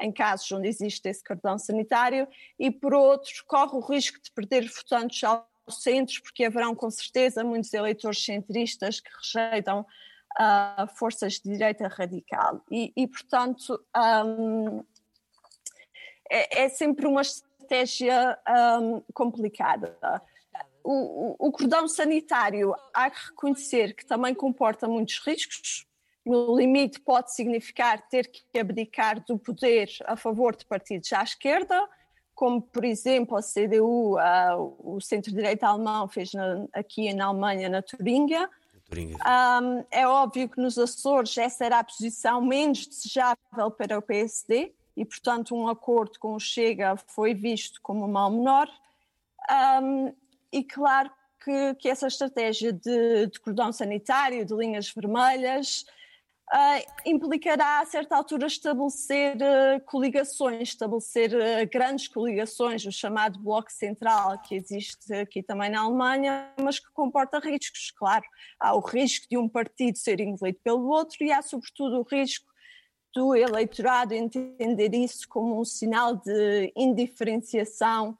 [0.00, 2.26] em casos onde existe esse cartão sanitário,
[2.58, 7.44] e por outros, corre o risco de perder votantes aos centros, porque haverão com certeza
[7.44, 9.86] muitos eleitores centristas que rejeitam
[10.40, 12.62] uh, forças de direita radical.
[12.70, 13.80] E, e portanto,
[14.26, 14.84] um,
[16.30, 18.38] é, é, sempre uma estratégia
[18.80, 19.96] um, complicada.
[20.84, 25.86] O, o, o cordão sanitário há que reconhecer que também comporta muitos riscos,
[26.24, 31.88] no limite pode significar ter que abdicar do poder a favor de partidos à esquerda,
[32.38, 34.16] como por exemplo a CDU,
[34.78, 38.48] o centro-direita alemão fez na, aqui na Alemanha, na Turingia.
[38.94, 44.72] Um, é óbvio que nos Açores essa era a posição menos desejável para o PSD
[44.96, 48.68] e, portanto, um acordo com o Chega foi visto como um mal menor.
[49.82, 50.14] Um,
[50.52, 51.10] e claro
[51.42, 55.84] que, que, essa estratégia de, de cordão sanitário, de linhas vermelhas,
[56.50, 63.70] Uh, implicará a certa altura estabelecer uh, coligações, estabelecer uh, grandes coligações, o chamado Bloco
[63.70, 68.24] Central, que existe aqui também na Alemanha, mas que comporta riscos, claro.
[68.58, 72.46] Há o risco de um partido ser engolido pelo outro e há, sobretudo, o risco
[73.14, 78.16] do eleitorado entender isso como um sinal de indiferenciação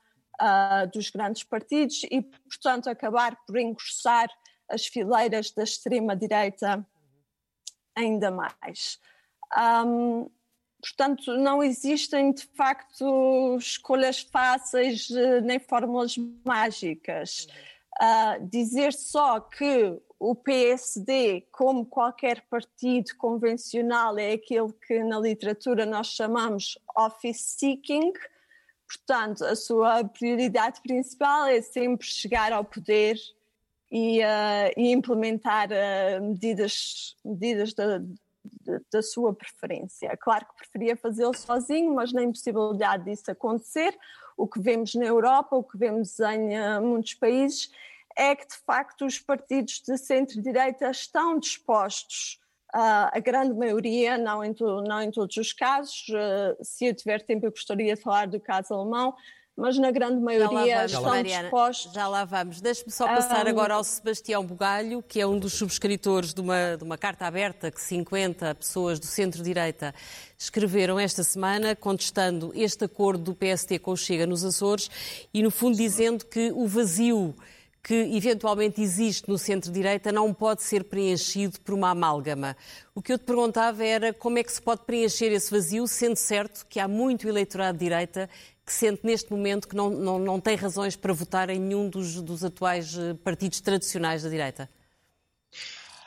[0.92, 4.28] dos grandes partidos e, portanto, acabar por engrossar
[4.68, 6.86] as fileiras da extrema-direita
[7.98, 9.00] ainda mais.
[9.56, 10.30] Um,
[10.80, 17.48] portanto, não existem de facto escolhas fáceis eh, nem fórmulas mágicas.
[18.00, 25.84] Uh, dizer só que o PSD, como qualquer partido convencional, é aquele que na literatura
[25.84, 28.12] nós chamamos office seeking,
[28.86, 33.16] portanto, a sua prioridade principal é sempre chegar ao poder
[33.90, 38.00] e, uh, e implementar uh, medidas, medidas da,
[38.92, 40.16] da sua preferência.
[40.16, 43.96] Claro que preferia fazê-lo sozinho, mas na impossibilidade disso acontecer,
[44.36, 47.70] o que vemos na Europa, o que vemos em uh, muitos países,
[48.16, 52.40] é que de facto os partidos de centro-direita estão dispostos,
[52.74, 56.94] uh, a grande maioria, não em, to, não em todos os casos, uh, se eu
[56.94, 59.14] tiver tempo eu gostaria de falar do caso alemão,
[59.58, 61.92] mas na grande maioria estão Mariana, dispostos.
[61.92, 62.60] Já lá vamos.
[62.60, 63.50] Deixe-me só passar um...
[63.50, 67.68] agora ao Sebastião Bugalho, que é um dos subscritores de uma, de uma carta aberta
[67.68, 69.92] que 50 pessoas do centro-direita
[70.38, 74.88] escreveram esta semana, contestando este acordo do PST com o Chega nos Açores
[75.34, 77.34] e, no fundo, dizendo que o vazio
[77.88, 82.54] que eventualmente existe no centro-direita não pode ser preenchido por uma amálgama.
[82.94, 86.16] O que eu te perguntava era como é que se pode preencher esse vazio, sendo
[86.16, 88.28] certo que há muito eleitorado de direita
[88.66, 92.20] que sente neste momento que não, não, não tem razões para votar em nenhum dos,
[92.20, 94.68] dos atuais eh, partidos tradicionais da direita?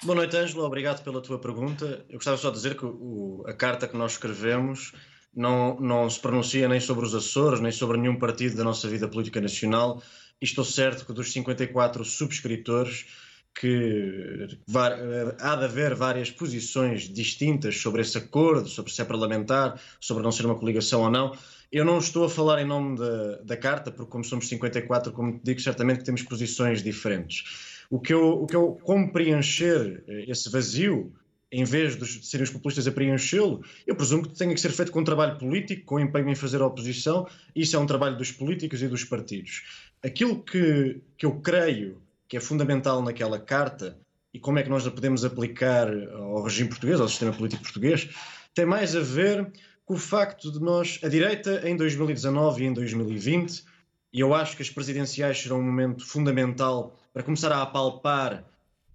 [0.04, 0.63] Boa noite, Ângelo.
[0.63, 2.06] Obrigado pela tua pergunta.
[2.08, 4.94] Eu gostava só de dizer que o, a carta que nós escrevemos
[5.34, 9.08] não, não se pronuncia nem sobre os Açores, nem sobre nenhum partido da nossa vida
[9.08, 10.00] política nacional.
[10.41, 13.06] E estou certo que dos 54 subscritores,
[13.54, 19.80] que eh, há de haver várias posições distintas sobre esse acordo, sobre se é parlamentar,
[19.99, 21.38] sobre não ser uma coligação ou não.
[21.71, 25.34] Eu não estou a falar em nome da, da carta, porque como somos 54, como
[25.34, 27.86] te digo, certamente temos posições diferentes.
[27.89, 31.13] O que eu, o que eu como preencher eh, esse vazio,
[31.51, 34.91] em vez de serem os populistas a preenchê-lo, eu presumo que tenha que ser feito
[34.91, 38.32] com um trabalho político, com empenho em fazer a oposição, isso é um trabalho dos
[38.32, 39.90] políticos e dos partidos.
[40.04, 44.00] Aquilo que, que eu creio que é fundamental naquela carta,
[44.34, 48.10] e como é que nós a podemos aplicar ao regime português, ao sistema político português,
[48.54, 49.52] tem mais a ver
[49.86, 53.64] com o facto de nós, a direita, em 2019 e em 2020,
[54.14, 58.44] e eu acho que as presidenciais serão um momento fundamental para começar a apalpar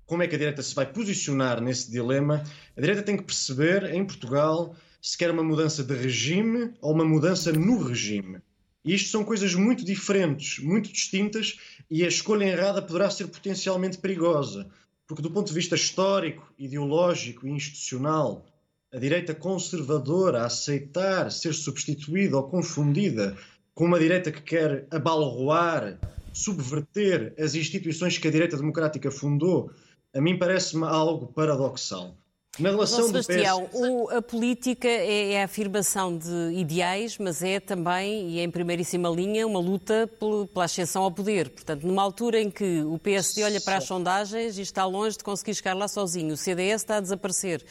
[0.07, 2.42] como é que a direita se vai posicionar nesse dilema,
[2.77, 7.05] a direita tem que perceber, em Portugal, se quer uma mudança de regime ou uma
[7.05, 8.38] mudança no regime.
[8.87, 11.59] E isto são coisas muito diferentes, muito distintas,
[11.90, 14.70] e a escolha errada poderá ser potencialmente perigosa.
[15.09, 18.46] Porque, do ponto de vista histórico, ideológico e institucional,
[18.92, 23.37] a direita conservadora a aceitar ser substituída ou confundida
[23.75, 25.99] com uma direita que quer abalroar,
[26.33, 29.70] subverter as instituições que a direita democrática fundou,
[30.14, 32.16] a mim parece-me algo paradoxal.
[32.59, 33.75] Na relação Bom, Sebastião, PS...
[33.75, 38.51] o, a política é, é, a afirmação de ideais, mas é também, e é em
[38.51, 41.51] primeiríssima linha, uma luta pela ascensão ao poder.
[41.51, 45.25] Portanto, numa altura em que o PSD olha para as sondagens e está longe de
[45.25, 47.64] conseguir chegar lá sozinho, o CDS está a desaparecer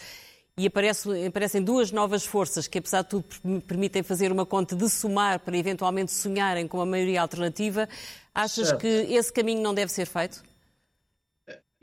[0.57, 3.25] e aparece, aparecem duas novas forças que, apesar de tudo,
[3.67, 7.89] permitem fazer uma conta de somar para eventualmente sonharem com uma maioria alternativa.
[8.33, 8.79] Achas certo.
[8.79, 10.41] que esse caminho não deve ser feito?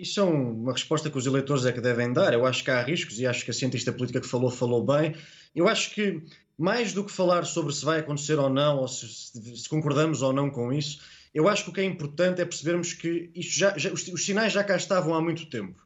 [0.02, 2.32] Isso é uma resposta que os eleitores é que devem dar.
[2.32, 5.14] Eu acho que há riscos e acho que a cientista política que falou, falou bem.
[5.54, 6.20] Eu acho que,
[6.58, 9.06] mais do que falar sobre se vai acontecer ou não, ou se,
[9.56, 10.98] se concordamos ou não com isso,
[11.32, 14.52] eu acho que o que é importante é percebermos que já, já, os, os sinais
[14.52, 15.80] já cá estavam há muito tempo.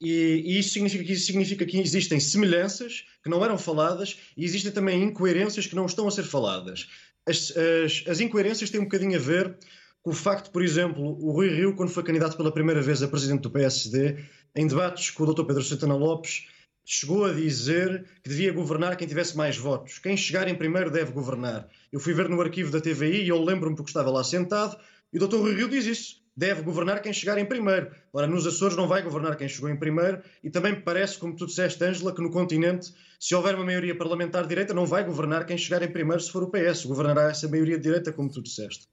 [0.00, 4.46] E, e, isso significa que, isso significa que existem semelhanças que não eram faladas e
[4.46, 6.88] existem também incoerências que não estão a ser faladas.
[7.26, 9.58] As, as, as incoerências têm um bocadinho a ver
[10.08, 13.42] o facto, por exemplo, o Rui Rio, quando foi candidato pela primeira vez a presidente
[13.42, 14.16] do PSD,
[14.56, 15.44] em debates com o Dr.
[15.44, 16.46] Pedro Santana Lopes,
[16.84, 19.98] chegou a dizer que devia governar quem tivesse mais votos.
[19.98, 21.68] Quem chegar em primeiro deve governar.
[21.92, 24.78] Eu fui ver no arquivo da TVI e eu lembro-me porque estava lá sentado
[25.12, 25.36] e o Dr.
[25.36, 27.90] Rui Rio diz isso deve governar quem chegar em primeiro.
[28.12, 31.34] Ora, nos Açores não vai governar quem chegou em primeiro e também me parece, como
[31.34, 35.44] tu disseste, Ângela, que no continente, se houver uma maioria parlamentar direita, não vai governar
[35.44, 38.40] quem chegar em primeiro se for o PS, governará essa maioria de direita, como tu
[38.40, 38.86] disseste.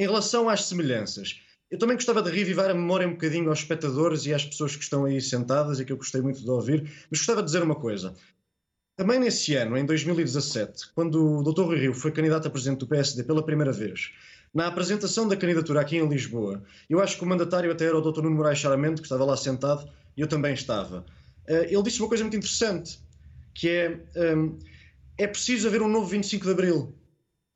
[0.00, 4.24] Em relação às semelhanças, eu também gostava de revivar a memória um bocadinho aos espectadores
[4.24, 7.20] e às pessoas que estão aí sentadas e que eu gostei muito de ouvir, mas
[7.20, 8.14] gostava de dizer uma coisa.
[8.96, 11.64] Também nesse ano, em 2017, quando o Dr.
[11.64, 14.10] Rui Rio foi candidato a presidente do PSD pela primeira vez,
[14.54, 18.00] na apresentação da candidatura aqui em Lisboa, eu acho que o mandatário até era o
[18.00, 18.22] Dr.
[18.22, 19.86] Nuno Moraes Charamento, que estava lá sentado,
[20.16, 21.04] e eu também estava.
[21.46, 22.98] Eh, ele disse uma coisa muito interessante,
[23.52, 24.56] que é ehm,
[25.18, 26.94] é preciso haver um novo 25 de Abril.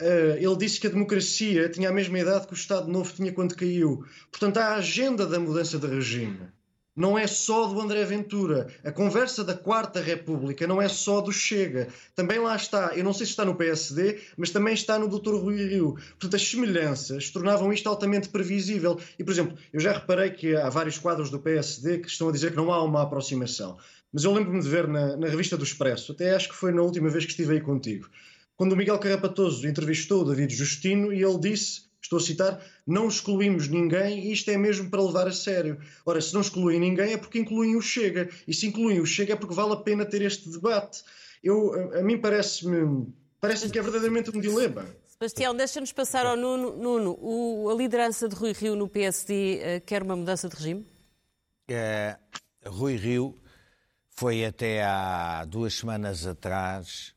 [0.04, 3.32] Eh, ele disse que a democracia tinha a mesma idade que o Estado Novo tinha
[3.32, 4.04] quando caiu.
[4.30, 6.52] Portanto, há a agenda da mudança de regime
[6.96, 8.68] não é só do André Ventura.
[8.84, 11.88] A conversa da Quarta República não é só do Chega.
[12.14, 15.34] Também lá está, eu não sei se está no PSD, mas também está no Dr.
[15.34, 15.94] Rui Rio.
[15.94, 19.00] Portanto, as semelhanças tornavam isto altamente previsível.
[19.18, 22.32] E, por exemplo, eu já reparei que há vários quadros do PSD que estão a
[22.32, 23.76] dizer que não há uma aproximação.
[24.12, 26.82] Mas eu lembro-me de ver na, na revista do Expresso, até acho que foi na
[26.82, 28.08] última vez que estive aí contigo,
[28.56, 33.08] quando o Miguel Carrapatoso entrevistou o David Justino e ele disse estou a citar, não
[33.08, 35.80] excluímos ninguém e isto é mesmo para levar a sério.
[36.04, 38.28] Ora, se não excluem ninguém é porque incluem o Chega.
[38.46, 41.02] E se incluem o Chega é porque vale a pena ter este debate.
[41.42, 43.06] Eu, a, a mim parece-me
[43.40, 44.86] parece que é verdadeiramente um dilema.
[45.06, 46.76] Sebastião, deixa-nos passar ao Nuno.
[46.76, 50.56] Nuno, o, a liderança de Rui Rio no PSD uh, eh, quer uma mudança de
[50.56, 50.86] regime?
[51.68, 52.18] É,
[52.66, 53.38] Rui Rio
[54.10, 57.14] foi até há duas semanas atrás,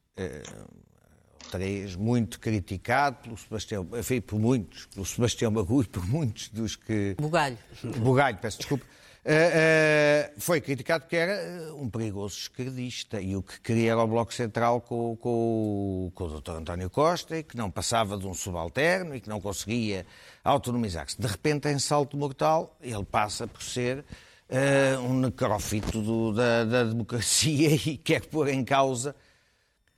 [1.48, 6.76] eh, três, muito criticado pelo Sebastião, enfim, por muitos, pelo Sebastião Bagulho, por muitos dos
[6.76, 7.16] que...
[7.20, 7.58] Bugalho.
[7.98, 8.86] Bugalho, peço desculpa.
[9.28, 14.08] Uh, uh, foi criticado porque era um perigoso esquerdista e o que queria era o
[14.08, 16.52] Bloco Central com, com, com o Dr.
[16.52, 20.06] António Costa e que não passava de um subalterno e que não conseguia
[20.46, 21.20] autonomizar-se.
[21.20, 24.06] De repente, em salto mortal, ele passa por ser
[24.50, 29.14] uh, um necrófito do, da, da, democracia e quer pôr em causa.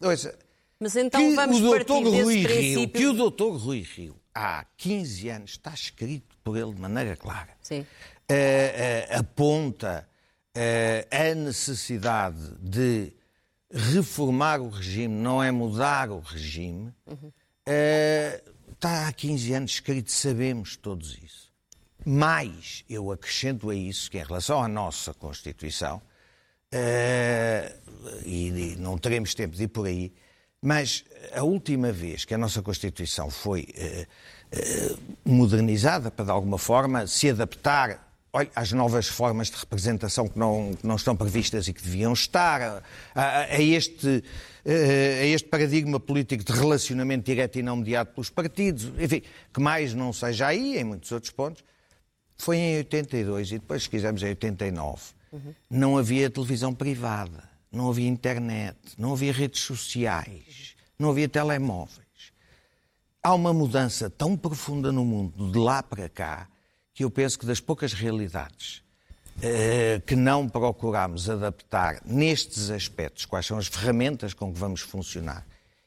[0.02, 0.36] Ouça,
[0.80, 5.30] Mas então que vamos o doutor Rui Rio, Que o doutor Rui Rio, há 15
[5.30, 10.08] anos, está escrito por ele de maneira clara, uh, uh, aponta
[11.12, 13.14] a necessidade de
[13.72, 17.32] reformar o regime, não é mudar o regime, uhum.
[18.74, 21.50] está há 15 anos escrito, sabemos todos isso.
[22.06, 26.02] Mais, eu acrescento a isso que, em relação à nossa Constituição,
[26.74, 30.14] uh, e, não teremos tempo de ir por aí,
[30.62, 36.58] mas a última vez que a nossa Constituição foi uh, uh, modernizada, para de alguma
[36.58, 41.68] forma se adaptar olha, às novas formas de representação que não, que não estão previstas
[41.68, 42.84] e que deviam estar, a,
[43.16, 44.24] a, a este
[44.66, 49.94] a este paradigma político de relacionamento direto e não mediado pelos partidos, enfim, que mais
[49.94, 51.64] não seja aí, em muitos outros pontos,
[52.38, 55.02] foi em 82 e depois, se quisermos, em 89.
[55.32, 55.54] Uhum.
[55.70, 62.08] Não havia televisão privada, não havia internet, não havia redes sociais, não havia telemóveis.
[63.22, 66.48] Há uma mudança tão profunda no mundo, de lá para cá,
[66.94, 68.82] que eu penso que das poucas realidades
[69.42, 75.46] eh, que não procuramos adaptar nestes aspectos, quais são as ferramentas com que vamos funcionar,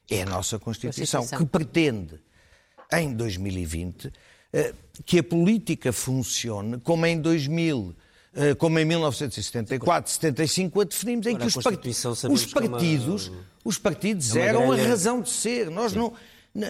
[0.09, 1.45] é a nossa Constituição, Constituição.
[1.45, 2.19] que pretende,
[2.91, 4.11] em 2020,
[4.51, 4.73] eh,
[5.05, 8.02] que a política funcione como em 2000 eh,
[8.57, 11.87] como em 1974, 75, a definimos em que os, part...
[12.29, 13.37] os partidos, uma...
[13.63, 14.83] os partidos é eram grelha...
[14.83, 15.69] a razão de ser.
[15.69, 15.99] Nós Sim.
[15.99, 16.13] não,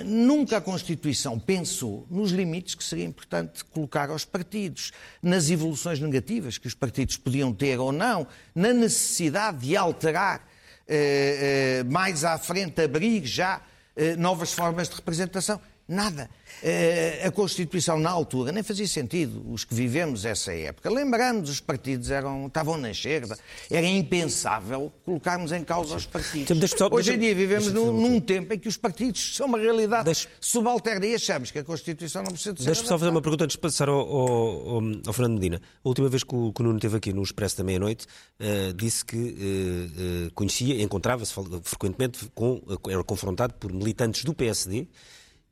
[0.06, 6.58] nunca a Constituição pensou nos limites que seria importante colocar aos partidos, nas evoluções negativas
[6.58, 10.48] que os partidos podiam ter ou não, na necessidade de alterar
[10.88, 13.62] eh, eh, mais à frente, abrir já
[13.96, 15.60] eh, novas formas de representação.
[15.88, 16.30] Nada.
[16.62, 19.44] Eh, a Constituição, na altura, nem fazia sentido.
[19.52, 23.38] Os que vivemos essa época, lembramos, os partidos eram, estavam na esquerda.
[23.70, 26.50] Era impensável colocarmos em causa os partidos.
[26.50, 30.06] Então, Hoje em dia vivemos num, num, tempo em que os partidos são uma realidade
[30.06, 30.30] deixa...
[30.40, 33.44] subalterna e achamos que a Constituição não precisa de ser Deixa-me só fazer uma pergunta
[33.44, 35.62] antes de passar ao, ao, ao, Fernando Medina.
[35.84, 38.06] A última vez que o, que o Nuno esteve aqui no Expresso da Meia-Noite,
[38.40, 44.88] uh, disse que uh, uh, conhecia, encontrava-se frequentemente, com, era confrontado por militantes do PSD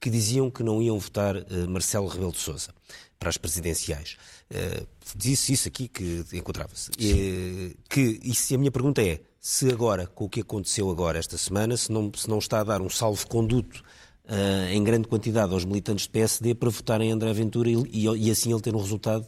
[0.01, 2.73] que diziam que não iam votar uh, Marcelo Rebelo de Sousa
[3.21, 4.17] para as presidenciais.
[4.49, 4.85] Uh,
[5.15, 6.89] disse isso aqui que encontrava-se.
[6.89, 11.37] Uh, que, e a minha pergunta é, se agora, com o que aconteceu agora esta
[11.37, 13.83] semana, se não, se não está a dar um salvo-conduto
[14.25, 18.31] uh, em grande quantidade aos militantes do PSD para votarem André Ventura e, e, e
[18.31, 19.27] assim ele ter um resultado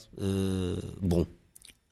[1.00, 1.24] bom.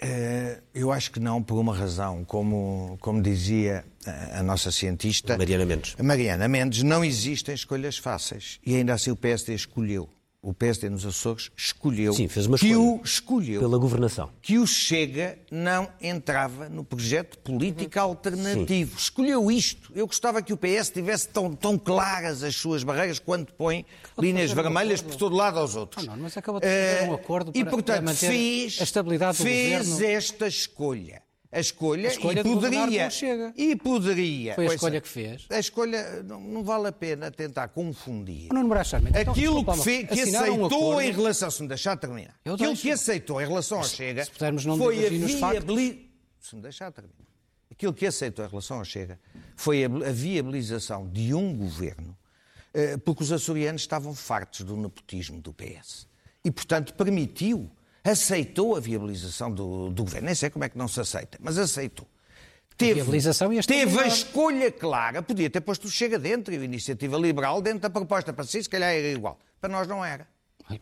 [0.01, 2.25] Eh, eu acho que não, por uma razão.
[2.25, 5.37] Como, como dizia a, a nossa cientista.
[5.37, 5.95] Mariana Mendes.
[6.01, 8.59] Mariana Mendes, não existem escolhas fáceis.
[8.65, 10.09] E ainda assim o PSD escolheu
[10.41, 14.31] o PSD nos Açores escolheu Sim, fez uma que o escolheu pela governação.
[14.41, 18.05] Que o Chega não entrava no projeto político uhum.
[18.05, 18.91] alternativo.
[18.91, 18.97] Sim.
[18.97, 19.91] Escolheu isto.
[19.95, 23.85] Eu gostava que o PS tivesse tão, tão claras as suas barreiras quando põe
[24.17, 26.07] linhas vermelhas por todo lado aos outros.
[26.07, 28.83] Ah, não, mas acabou de fazer um acordo para, e, portanto, para manter fez, a
[28.83, 29.97] estabilidade do fez governo.
[29.97, 31.20] Fez esta escolha
[31.51, 33.09] a escolha, a escolha e poderia.
[33.57, 34.55] e poderia.
[34.55, 35.45] Foi a escolha que fez.
[35.49, 38.47] A escolha não, não, vale a pena tentar confundir.
[38.53, 38.75] Não, não
[39.09, 42.33] então, aquilo que, fez, que aceitou um em relação se me deixar terminar.
[42.45, 42.81] Aquilo deixo.
[42.81, 45.61] que aceitou em relação ao Chega foi a viabilização
[46.39, 47.15] se me deixar terminar.
[47.69, 49.19] Aquilo que aceitou em relação ao Chega
[49.55, 52.17] foi a, a viabilização de um governo
[52.73, 56.07] eh, porque os açorianos estavam fartos do nepotismo do PS
[56.43, 57.69] e portanto permitiu
[58.03, 60.25] aceitou a viabilização do, do governo.
[60.25, 62.07] Nem sei como é que não se aceita, mas aceitou.
[62.77, 67.15] Teve, a, teve a escolha clara, podia ter posto o Chega dentro e a Iniciativa
[67.15, 68.33] Liberal dentro da proposta.
[68.33, 69.37] Para si, se calhar era igual.
[69.59, 70.27] Para nós não era.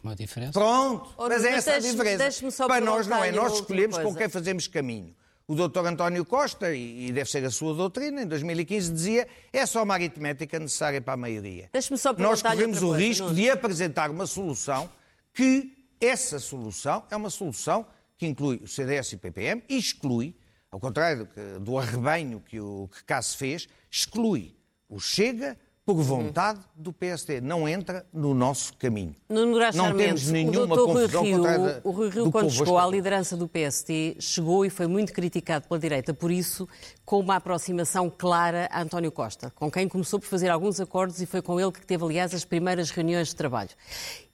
[0.03, 0.53] Uma diferença.
[0.53, 2.67] Pronto, mas é essa a diferença.
[2.67, 3.31] Para nós não é.
[3.31, 5.13] Nós escolhemos com quem fazemos caminho.
[5.47, 9.81] o doutor António Costa, e deve ser a sua doutrina, em 2015 dizia é só
[9.83, 11.69] uma aritmética necessária para a maioria.
[11.97, 14.87] Só Nós corremos o risco de apresentar uma solução
[15.33, 17.85] que essa solução é uma solução
[18.17, 20.35] que inclui o CDS e o PPM e exclui,
[20.71, 21.27] ao contrário
[21.61, 24.55] do arrebanho que o que cá se fez, exclui
[24.89, 25.57] o Chega,
[25.95, 27.41] por vontade do PSD.
[27.41, 29.15] Não entra no nosso caminho.
[29.27, 29.43] No
[29.73, 33.35] não temos nenhuma o confusão Rui Rio, contra O Rui Rio, quando chegou à liderança
[33.35, 36.69] do PSD, chegou e foi muito criticado pela direita por isso,
[37.03, 41.25] com uma aproximação clara a António Costa, com quem começou por fazer alguns acordos e
[41.25, 43.71] foi com ele que teve, aliás, as primeiras reuniões de trabalho.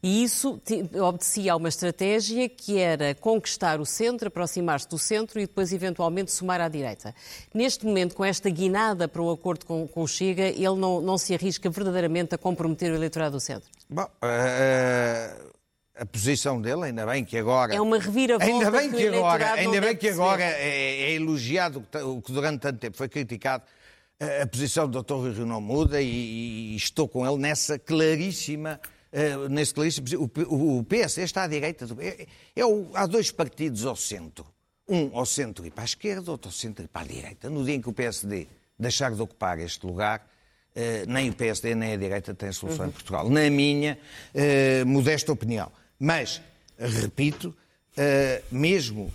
[0.06, 0.62] E isso
[1.02, 6.32] obedecia a uma estratégia que era conquistar o centro, aproximar-se do centro e depois, eventualmente,
[6.32, 7.16] somar à direita.
[7.52, 11.18] Neste momento, com esta guinada para o acordo com, com o Chega, ele não, não
[11.18, 13.68] se arrisca verdadeiramente a comprometer o eleitorado do centro?
[13.90, 15.52] Bom, uh,
[15.96, 17.74] a posição dele, ainda bem que agora.
[17.74, 18.54] É uma reviravolta.
[18.54, 22.62] Ainda bem que, que agora, ainda bem que agora é, é, elogiado o que durante
[22.62, 23.64] tanto tempo foi criticado.
[24.20, 25.14] A posição do Dr.
[25.16, 28.80] Rui Rio não muda e, e, estou com ele nessa claríssima
[29.16, 30.08] uh, nesse claríssimo.
[30.48, 31.88] O, o PSD está à direita.
[31.88, 34.46] Do, é, é o, há dois partidos ao centro.
[34.88, 37.50] Um ao centro e para a esquerda, outro ao centro e para a direita.
[37.50, 38.48] No dia em que o PSD
[38.78, 40.20] deixar de ocupar este lugar,
[40.76, 42.90] uh, nem o PSD nem a direita têm solução uhum.
[42.90, 43.30] em Portugal.
[43.30, 43.98] Na minha
[44.34, 45.72] uh, modesta opinião.
[45.98, 46.42] Mas,
[46.78, 47.56] repito,
[48.52, 49.10] mesmo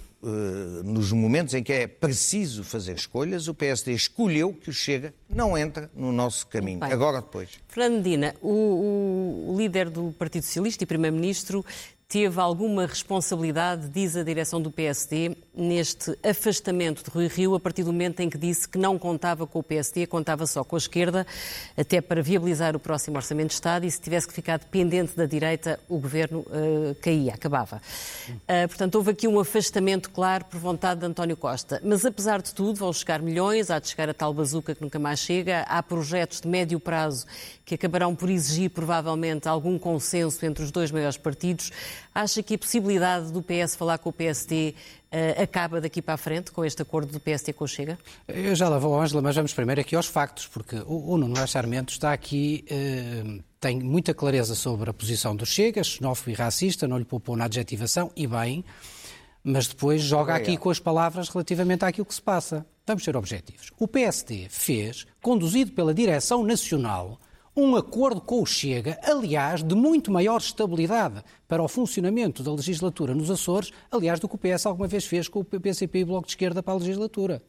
[0.84, 5.56] nos momentos em que é preciso fazer escolhas, o PSD escolheu que o Chega não
[5.56, 6.80] entra no nosso caminho.
[6.80, 7.50] Bem, Agora depois.
[7.68, 11.64] Fernandina, o, o líder do Partido Socialista e Primeiro-Ministro
[12.10, 17.84] teve alguma responsabilidade, diz a direção do PSD, neste afastamento de Rui Rio, a partir
[17.84, 20.78] do momento em que disse que não contava com o PSD, contava só com a
[20.78, 21.26] esquerda,
[21.76, 25.26] até para viabilizar o próximo Orçamento de Estado, e se tivesse que ficar dependente da
[25.26, 27.80] direita, o governo uh, caía, acabava.
[28.28, 31.80] Uh, portanto, houve aqui um afastamento claro por vontade de António Costa.
[31.84, 34.98] Mas, apesar de tudo, vão chegar milhões, há de chegar a tal bazuca que nunca
[34.98, 37.26] mais chega, há projetos de médio prazo
[37.70, 41.70] que acabarão por exigir, provavelmente, algum consenso entre os dois maiores partidos.
[42.14, 44.74] Acha que a possibilidade do PS falar com o PSD uh,
[45.12, 47.96] eh, acaba daqui para a frente com este acordo do PSD com o Chega?
[48.26, 51.46] Eu já lá vou, Ângela, mas vamos primeiro aqui aos factos, porque o, o Nuno
[51.46, 56.88] Charmento está aqui, uh, tem muita clareza sobre a posição do Chega, xenófobo e racista,
[56.88, 58.64] não lhe poupou na adjetivação, e bem,
[59.44, 62.66] mas depois joga aqui com as palavras relativamente àquilo que se passa.
[62.86, 63.70] Vamos ser objetivos.
[63.78, 67.20] O PSD fez, conduzido pela direção nacional,
[67.62, 73.14] um acordo com o Chega, aliás, de muito maior estabilidade para o funcionamento da legislatura
[73.14, 76.06] nos Açores, aliás, do que o PS alguma vez fez com o PCP e o
[76.06, 77.42] Bloco de Esquerda para a legislatura.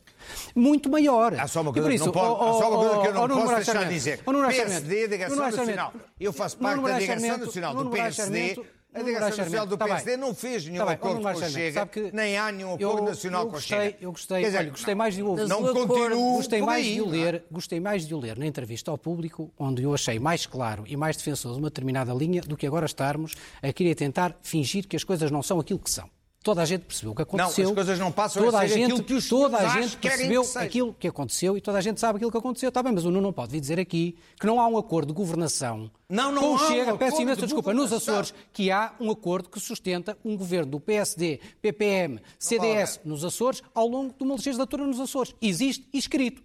[0.55, 1.33] Muito maior.
[1.35, 3.55] Há só uma coisa, isso, que, não pode, só uma coisa que eu não posso
[3.55, 4.23] deixar de dizer.
[4.23, 5.93] PSD, Direção Nacional.
[6.19, 8.59] Eu faço parte da Direção Nacional do PSD
[8.93, 12.37] a Direção Nacional do PSD tá não fez nenhum tá acordo com o Chega, nem
[12.37, 13.97] há nenhum acordo eu, nacional eu gostei, com o Chega.
[14.01, 15.47] Eu gostei, dizer, olha, gostei mais de ouvir.
[15.47, 18.97] Não continuo gostei mais de o ler, gostei mais de o ler na entrevista ao
[18.97, 22.67] público, onde eu achei mais claro e mais defensor de uma determinada linha do que
[22.67, 26.09] agora estarmos a querer tentar fingir que as coisas não são aquilo que são.
[26.43, 27.65] Toda a gente percebeu o que aconteceu.
[27.65, 29.97] Não, as coisas não passam toda a, a gente, aquilo que os Toda a gente
[29.97, 32.69] percebeu que aquilo que aconteceu e toda a gente sabe aquilo que aconteceu.
[32.69, 35.09] Está bem, mas o Nuno não pode vir dizer aqui que não há um acordo
[35.09, 38.91] de governação não, não com o Chega, um peço imensa desculpa, nos Açores, que há
[38.99, 44.23] um acordo que sustenta um governo do PSD, PPM, CDS nos Açores ao longo de
[44.23, 45.35] uma legislatura nos Açores.
[45.39, 46.41] Existe escrito.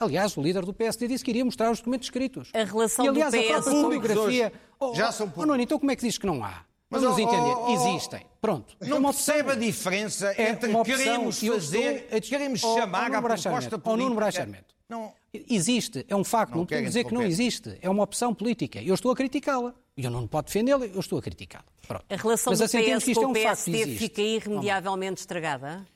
[0.00, 2.50] Aliás, o líder do PSD disse que iria mostrar os documentos escritos.
[2.52, 3.44] A relação e, aliás, do PS...
[3.44, 4.52] a própria fotografia...
[4.80, 5.44] Oh, já são públicos.
[5.44, 6.64] Oh, Nuno, então como é que diz que não há?
[6.92, 8.20] Mas Vamos oh, entender, oh, oh, existem.
[8.38, 8.76] Pronto.
[8.78, 14.44] Não é percebe a diferença é entre queremos fazer, estou, queremos chamar a proposta política...
[14.44, 14.56] Nuno.
[14.86, 15.12] Não.
[15.32, 17.78] Existe, é um facto, não, não a dizer que não existe.
[17.80, 18.82] É uma opção política.
[18.82, 19.74] Eu estou a criticá-la.
[19.96, 21.64] Eu não pode defendê-la, eu estou a criticá-la.
[22.10, 25.86] A relação Mas, do assim, PS com é um o PSD fica irremediavelmente estragada?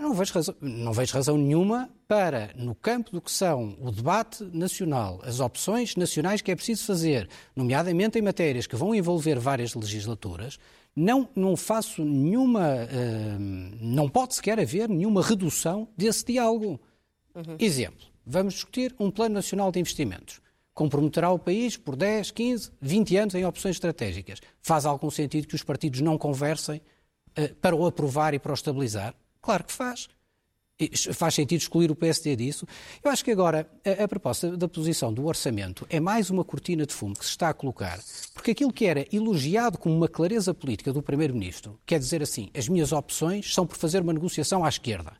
[0.00, 3.90] Eu não vejo, razão, não vejo razão nenhuma para, no campo do que são o
[3.90, 9.38] debate nacional, as opções nacionais que é preciso fazer, nomeadamente em matérias que vão envolver
[9.38, 10.58] várias legislaturas,
[10.96, 12.60] não, não faço nenhuma.
[12.60, 16.80] Uh, não pode sequer haver nenhuma redução desse diálogo.
[17.34, 17.56] Uhum.
[17.58, 20.40] Exemplo: vamos discutir um Plano Nacional de Investimentos.
[20.72, 24.40] Comprometerá o país por 10, 15, 20 anos em opções estratégicas.
[24.62, 26.80] Faz algum sentido que os partidos não conversem
[27.38, 29.14] uh, para o aprovar e para o estabilizar?
[29.40, 30.08] Claro que faz.
[31.12, 32.66] Faz sentido excluir o PSD disso.
[33.04, 36.86] Eu acho que agora a, a, proposta da posição do orçamento é mais uma cortina
[36.86, 38.00] de fumo que se está a colocar,
[38.32, 42.66] porque aquilo que era elogiado como uma clareza política do Primeiro-Ministro, quer dizer assim, as
[42.66, 45.12] minhas opções são por fazer uma negociação à esquerda.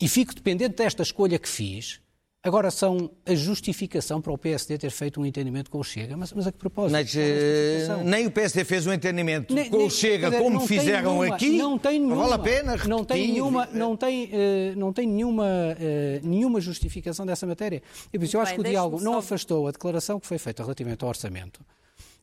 [0.00, 2.00] E fico dependente desta escolha que fiz,
[2.44, 6.14] Agora são a justificação para o PSD ter feito um entendimento com o Chega.
[6.14, 6.92] Mas, mas a que propósito?
[6.92, 10.60] Mas uh, nem o PSD fez um entendimento nem, com nem, o Chega dizer, como
[10.60, 11.56] fizeram nenhuma, aqui.
[11.56, 12.14] Não tem nenhuma.
[12.14, 12.90] Não vale a pena repetir.
[12.90, 14.28] Não tem nenhuma, não tem, uh,
[14.76, 17.82] não tem nenhuma, uh, nenhuma justificação dessa matéria.
[18.12, 21.08] Eu, eu acho que o diálogo não afastou a declaração que foi feita relativamente ao
[21.08, 21.62] orçamento,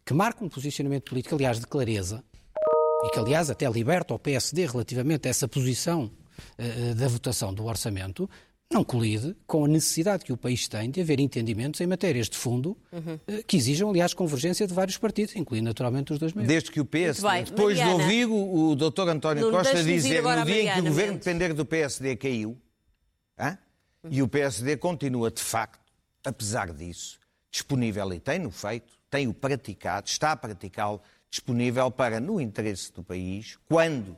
[0.06, 2.24] que marca um posicionamento político, aliás, de clareza,
[3.06, 6.12] e que, aliás, até liberta o PSD relativamente a essa posição
[6.96, 8.30] da votação do orçamento,
[8.72, 12.38] não colide com a necessidade que o país tem de haver entendimentos em matérias de
[12.38, 13.20] fundo uhum.
[13.46, 16.48] que exijam, aliás, convergência de vários partidos, incluindo naturalmente os dois maiores.
[16.48, 19.10] Desde que o PS, depois Mariana, de ouvir o, o Dr.
[19.10, 22.58] António Costa dizer no dia em que o governo depender do PSD caiu,
[23.40, 23.58] hein?
[24.04, 24.10] Uhum.
[24.12, 25.92] e o PSD continua, de facto,
[26.24, 27.20] apesar disso,
[27.52, 33.58] disponível e tem-no feito, tem-o praticado, está a praticá-lo, disponível para, no interesse do país,
[33.68, 34.18] quando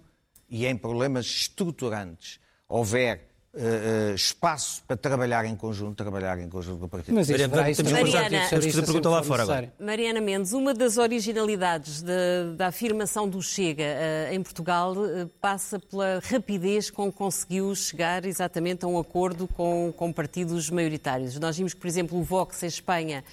[0.50, 6.86] e em problemas estruturantes houver Uh, espaço para trabalhar em conjunto, trabalhar em conjunto com
[6.88, 9.74] o Partido Mas isso, Mariana, temos Mariana, fazer a pergunta lá fora agora.
[9.80, 15.78] Mariana Mendes, uma das originalidades de, da afirmação do Chega uh, em Portugal uh, passa
[15.78, 21.38] pela rapidez com que conseguiu chegar exatamente a um acordo com, com partidos maioritários.
[21.38, 23.24] Nós vimos que, por exemplo, o Vox em Espanha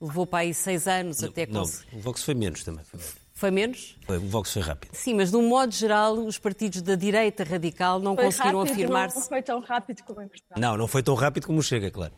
[0.00, 1.46] levou para aí seis anos não, até...
[1.46, 2.84] Não, o Vox foi menos também.
[2.84, 3.23] Foi menos.
[3.36, 3.98] Foi menos?
[4.06, 4.94] Foi, o Vox foi rápido.
[4.94, 9.16] Sim, mas de um modo geral, os partidos da direita radical não foi conseguiram afirmar-se.
[9.16, 10.58] Não foi tão rápido como em Portugal.
[10.58, 12.14] Não, não foi tão rápido como chega, claro.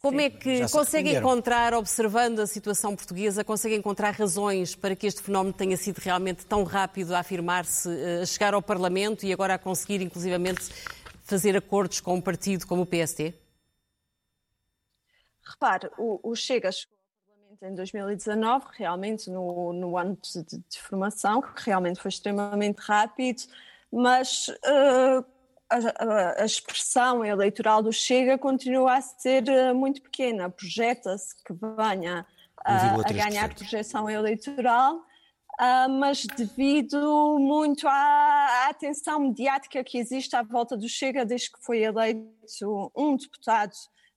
[0.00, 5.22] Como é que consegue encontrar, observando a situação portuguesa, consegue encontrar razões para que este
[5.22, 9.54] fenómeno tenha sido realmente tão rápido a afirmar-se, eh, a chegar ao Parlamento e agora
[9.54, 10.68] a conseguir, inclusivamente,
[11.22, 13.34] fazer acordos com um partido como o PST?
[15.42, 16.94] Repare, o, o Chega chegou
[17.62, 23.42] em 2019, realmente no, no ano de, de, formação, que realmente foi extremamente rápido,
[23.92, 25.24] mas uh,
[25.70, 30.50] a, a, expressão eleitoral do Chega continua a ser uh, muito pequena.
[30.50, 32.26] Projeta-se que venha
[32.60, 40.34] uh, a ganhar projeção eleitoral, uh, mas devido muito à, à, atenção mediática que existe
[40.36, 43.72] à volta do Chega desde que foi eleito um deputado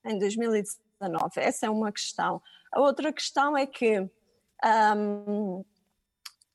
[0.05, 1.31] em 2019.
[1.37, 2.41] Essa é uma questão.
[2.71, 4.09] A outra questão é que
[4.95, 5.63] um,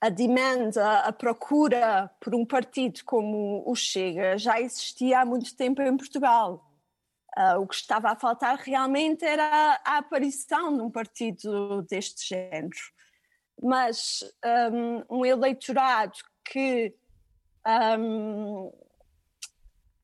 [0.01, 5.81] a demanda, a procura por um partido como o Chega já existia há muito tempo
[5.81, 6.69] em Portugal.
[7.39, 12.77] Uh, o que estava a faltar realmente era a aparição de um partido deste género.
[13.63, 14.25] Mas
[15.09, 16.95] um, um eleitorado que,
[17.99, 18.71] um,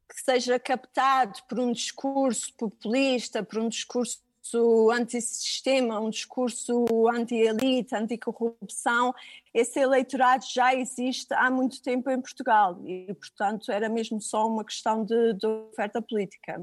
[0.09, 7.94] que seja captado por um discurso populista, por um discurso discurso antissistema, um discurso anti-elite,
[7.94, 9.14] anticorrupção,
[9.53, 14.64] esse eleitorado já existe há muito tempo em Portugal e, portanto, era mesmo só uma
[14.64, 16.62] questão de, de oferta política.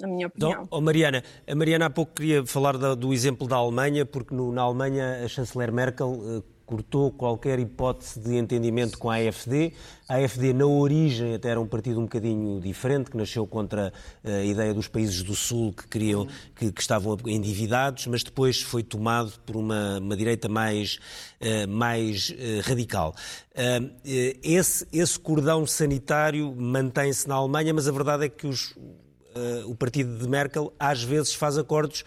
[0.00, 0.66] Na minha opinião.
[0.70, 4.50] Oh Mariana, a Mariana há pouco queria falar da, do exemplo da Alemanha, porque no,
[4.50, 6.42] na Alemanha a chanceler Merkel uh,
[6.72, 9.74] cortou qualquer hipótese de entendimento com a AFD.
[10.08, 13.92] A AFD, na origem, até era um partido um bocadinho diferente, que nasceu contra
[14.24, 18.62] eh, a ideia dos países do Sul que queriam que, que estavam endividados, mas depois
[18.62, 20.98] foi tomado por uma, uma direita mais,
[21.42, 23.14] uh, mais uh, radical.
[24.42, 28.74] Esse, esse cordão sanitário mantém-se na Alemanha, mas a verdade é que os,
[29.66, 32.02] o partido de Merkel às vezes faz acordos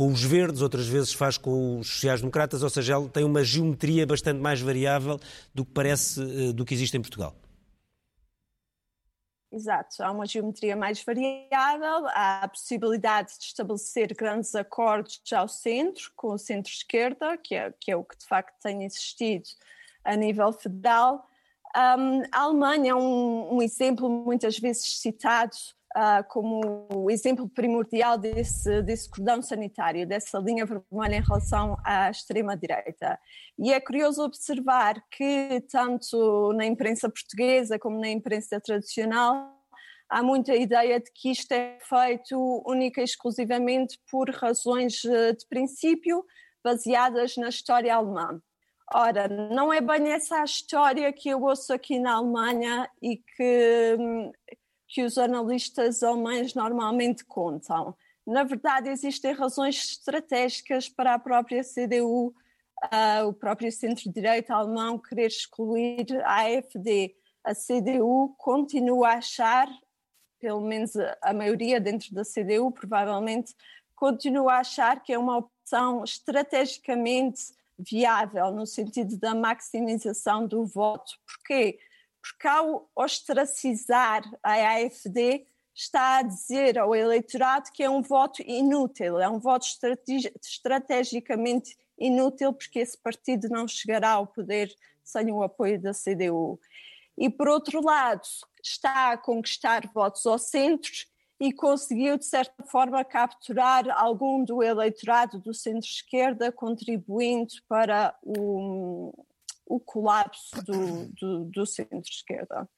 [0.00, 4.06] com os verdes, outras vezes faz com os sociais-democratas, ou seja, ela tem uma geometria
[4.06, 5.20] bastante mais variável
[5.54, 7.36] do que parece, eh, do que existe em Portugal.
[9.52, 16.10] Exato, há uma geometria mais variável, há a possibilidade de estabelecer grandes acordos ao centro,
[16.16, 19.50] com o centro-esquerda, que é, que é o que de facto tem existido
[20.02, 21.28] a nível federal.
[21.76, 25.54] Um, a Alemanha é um, um exemplo muitas vezes citado
[25.96, 32.10] uh, como o exemplo primordial desse, desse cordão sanitário, dessa linha vermelha em relação à
[32.10, 33.18] extrema-direita.
[33.58, 39.56] E é curioso observar que, tanto na imprensa portuguesa como na imprensa tradicional,
[40.08, 45.46] há muita ideia de que isto é feito única e exclusivamente por razões eh, de
[45.48, 46.24] princípio
[46.64, 48.40] baseadas na história alemã.
[48.92, 53.96] Ora, não é bem essa a história que eu ouço aqui na Alemanha e que,
[53.96, 54.32] hum,
[54.90, 57.96] que os analistas alemães normalmente contam.
[58.26, 62.34] Na verdade, existem razões estratégicas para a própria CDU, uh,
[62.90, 67.14] ah, o próprio centro-direita alemão, querer excluir a AfD.
[67.44, 69.68] A CDU continua a achar,
[70.40, 73.54] pelo menos a maioria dentro da CDU, provavelmente,
[73.94, 77.42] continua a achar que é uma opção estrategicamente
[77.78, 81.12] viável no sentido da maximização do voto.
[81.24, 81.78] Porquê?
[82.20, 89.18] Porque ao ostracizar a AFD está a dizer ao eleitorado que é um voto inútil,
[89.18, 89.66] é um voto
[90.42, 96.58] estrategicamente inútil, porque esse partido não chegará ao poder sem o apoio da CDU.
[97.16, 98.26] E, por outro lado,
[98.62, 100.90] está a conquistar votos ao centro
[101.38, 109.12] e conseguiu, de certa forma, capturar algum do eleitorado do centro-esquerda, contribuindo para o,
[109.70, 112.68] o colapso do, do, do centro-esquerda.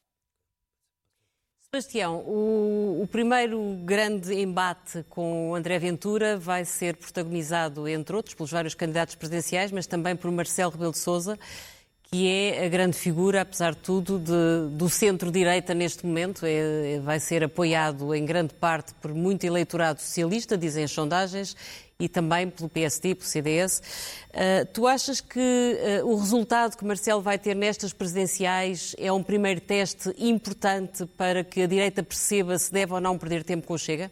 [1.63, 8.51] Sebastião, o, o, primeiro grande embate com André Ventura vai ser protagonizado, entre outros, pelos
[8.51, 11.39] vários candidatos presidenciais, mas também por Marcelo Rebelo de Sousa,
[12.13, 16.45] que é a grande figura, apesar de tudo, de, do centro-direita neste momento.
[16.45, 21.57] É, vai ser apoiado em grande parte por muito eleitorado socialista, dizem as sondagens,
[21.99, 23.81] e também pelo PSD pelo CDS.
[24.29, 25.41] Uh, tu achas que
[26.03, 31.43] uh, o resultado que Marcelo vai ter nestas presidenciais é um primeiro teste importante para
[31.43, 34.11] que a direita perceba se deve ou não perder tempo com o Chega?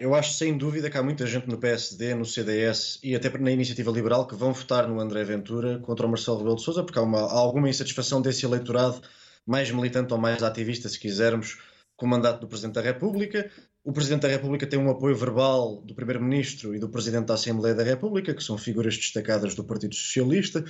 [0.00, 3.50] Eu acho sem dúvida que há muita gente no PSD, no CDS e até na
[3.50, 6.98] Iniciativa Liberal que vão votar no André Ventura contra o Marcelo Rebelo de Sousa porque
[6.98, 9.00] há, uma, há alguma insatisfação desse eleitorado
[9.46, 11.58] mais militante ou mais ativista, se quisermos,
[11.96, 13.50] com o mandato do Presidente da República.
[13.82, 17.74] O Presidente da República tem um apoio verbal do Primeiro-Ministro e do Presidente da Assembleia
[17.74, 20.62] da República, que são figuras destacadas do Partido Socialista.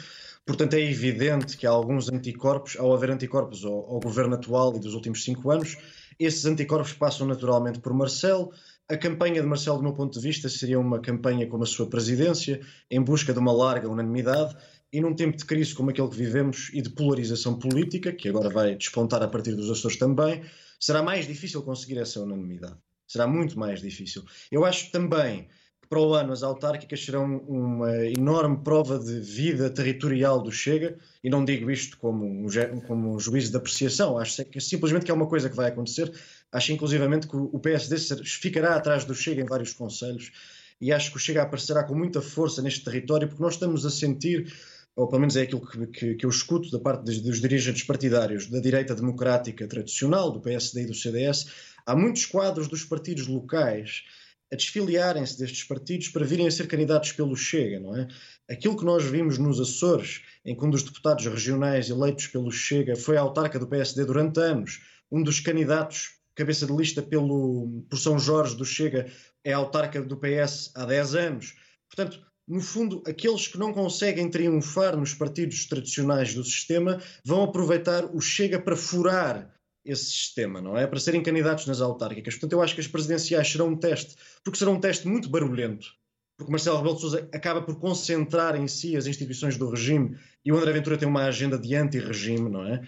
[0.47, 4.79] Portanto, é evidente que há alguns anticorpos, ao haver anticorpos ao, ao governo atual e
[4.79, 5.77] dos últimos cinco anos,
[6.19, 8.53] esses anticorpos passam naturalmente por Marcelo.
[8.91, 11.89] A campanha de Marcelo, do meu ponto de vista, seria uma campanha como a sua
[11.89, 12.61] presidência,
[12.91, 14.57] em busca de uma larga unanimidade.
[14.91, 18.49] E num tempo de crise como aquele que vivemos e de polarização política, que agora
[18.49, 20.43] vai despontar a partir dos Açores também,
[20.81, 22.79] será mais difícil conseguir essa unanimidade
[23.09, 24.23] será muito mais difícil.
[24.53, 25.49] Eu acho também
[25.81, 30.99] que para o ano as autárquicas serão uma enorme prova de vida territorial do Chega,
[31.25, 32.47] e não digo isto como um,
[32.87, 36.13] como um juízo de apreciação, acho que simplesmente que é uma coisa que vai acontecer.
[36.51, 40.33] Acho inclusivamente que o PSD ficará atrás do Chega em vários conselhos,
[40.81, 43.91] e acho que o Chega aparecerá com muita força neste território, porque nós estamos a
[43.91, 44.53] sentir
[44.97, 47.85] ou pelo menos é aquilo que, que, que eu escuto da parte dos, dos, dirigentes
[47.85, 51.47] partidários da direita democrática tradicional, do PSD e do CDS,
[51.89, 54.05] Há muitos quadros dos partidos locais
[54.53, 58.07] a desfiliarem-se destes partidos para virem a ser candidatos pelo Chega, não é?
[58.47, 62.95] Aquilo que nós vimos nos Açores, em que um dos deputados regionais eleitos pelo Chega
[62.95, 67.99] foi a autarca do PSD durante anos, um dos candidatos cabeça de lista pelo, por
[67.99, 69.11] São Jorge do Chega
[69.45, 71.57] é autarca do PS há 10 anos.
[71.91, 78.05] Portanto, no fundo, aqueles que não conseguem triunfar nos partidos tradicionais do sistema vão aproveitar
[78.15, 79.53] o Chega para furar
[79.85, 80.87] esse sistema, não é?
[80.87, 82.35] Para serem candidatos nas autárquicas.
[82.35, 85.89] Portanto, eu acho que as presidenciais serão um teste, porque serão um teste muito barulhento,
[86.37, 90.53] porque Marcelo Rebelo de Sousa acaba por concentrar em si as instituições do regime e
[90.53, 92.87] o André Ventura tem uma agenda de anti-regime, não é?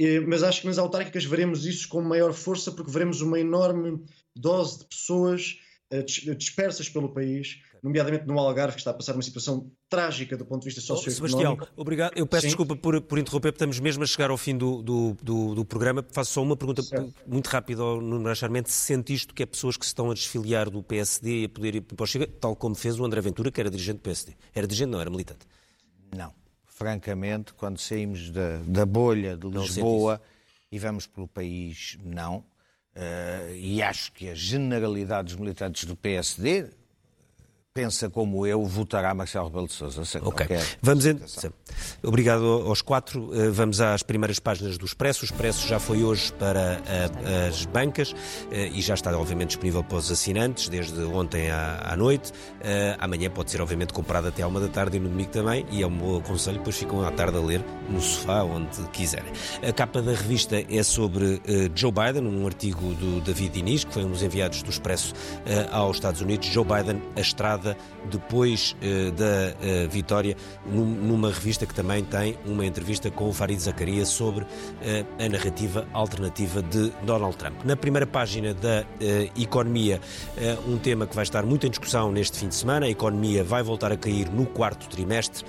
[0.00, 4.02] E, mas acho que nas autárquicas veremos isso com maior força, porque veremos uma enorme
[4.34, 5.58] dose de pessoas
[5.92, 10.44] uh, dispersas pelo país nomeadamente no Algarve, que está a passar uma situação trágica do
[10.46, 11.24] ponto de vista socioeconómico.
[11.24, 12.12] Oh, Sebastião, obrigado.
[12.16, 12.48] Eu peço Sim.
[12.48, 16.04] desculpa por, por interromper, estamos mesmo a chegar ao fim do, do, do, do programa.
[16.12, 17.14] Faço só uma pergunta certo.
[17.26, 18.70] muito rápida ao Nuno Bracharmente.
[18.70, 21.48] Se sente isto que é pessoas que se estão a desfiliar do PSD e a
[21.48, 24.02] poder ir para o Chega, tal como fez o André Ventura, que era dirigente do
[24.02, 24.34] PSD.
[24.54, 25.46] Era dirigente, não, era militante.
[26.14, 26.39] Não.
[26.80, 30.18] Francamente, quando saímos da, da bolha de Lisboa
[30.72, 32.38] e vamos pelo país, não.
[32.96, 36.70] Uh, e acho que a generalidade dos militantes do PSD,
[37.72, 40.02] pensa como eu, votará Marcelo Rebelo de Sousa.
[40.22, 40.44] Ok.
[40.82, 41.20] Vamos en...
[42.02, 43.30] Obrigado aos quatro.
[43.32, 45.22] Eh, vamos às primeiras páginas do Expresso.
[45.22, 48.12] O Expresso já foi hoje para a, as bancas
[48.50, 52.32] eh, e já está, obviamente, disponível para os assinantes desde ontem à, à noite.
[52.98, 55.64] Amanhã pode ser, obviamente, comprado até à uma da tarde e no domingo também.
[55.70, 59.32] E é um bom aconselho, depois ficam à tarde a ler no sofá, onde quiserem.
[59.66, 61.40] A capa da revista é sobre
[61.74, 65.14] Joe Biden, um artigo do David Diniz, que foi um dos enviados do Expresso
[65.70, 66.48] aos Estados Unidos.
[66.48, 67.59] Joe Biden, a estrada
[68.10, 70.36] depois uh, da uh, vitória,
[70.66, 74.46] num, numa revista que também tem uma entrevista com o Farid Zacarias sobre uh,
[75.18, 77.64] a narrativa alternativa de Donald Trump.
[77.64, 78.84] Na primeira página da
[79.36, 80.00] economia,
[80.66, 83.62] um tema que vai estar muito em discussão neste fim de semana, a economia vai
[83.62, 85.44] voltar a cair no quarto trimestre.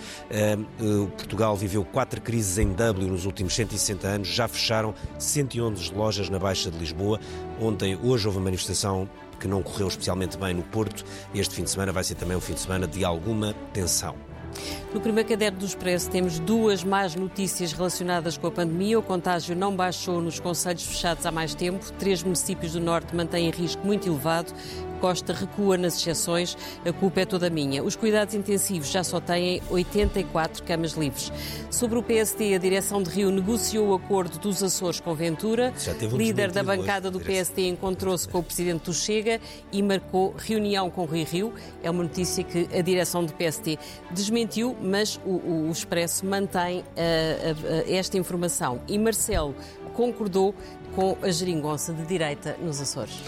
[1.18, 6.40] Portugal viveu quatro crises em Dublin nos últimos 160 anos, já fecharam 111 lojas na
[6.40, 7.20] Baixa de Lisboa.
[7.60, 9.08] Ontem, hoje houve uma manifestação
[9.42, 11.04] que não correu especialmente bem no Porto.
[11.34, 14.16] Este fim de semana vai ser também um fim de semana de alguma tensão.
[14.94, 19.00] No primeiro caderno do Expresso temos duas más notícias relacionadas com a pandemia.
[19.00, 21.92] O contágio não baixou nos conselhos fechados há mais tempo.
[21.94, 24.54] Três municípios do Norte mantêm risco muito elevado
[25.02, 27.84] Costa recua nas exceções, a culpa é toda minha.
[27.84, 31.32] Os cuidados intensivos já só têm 84 camas livres.
[31.72, 35.74] Sobre o PSD, a direção de Rio negociou o acordo dos Açores com Ventura.
[36.14, 39.42] Um Líder da bancada do PSD encontrou-se com o presidente do Chega
[39.72, 41.52] e marcou reunião com Rui Rio.
[41.82, 43.80] É uma notícia que a direção do PSD
[44.12, 46.86] desmentiu, mas o, o Expresso mantém uh, uh,
[47.88, 48.80] esta informação.
[48.88, 49.56] E Marcelo
[49.96, 50.54] concordou
[50.96, 53.20] com a geringonça de direita nos Açores.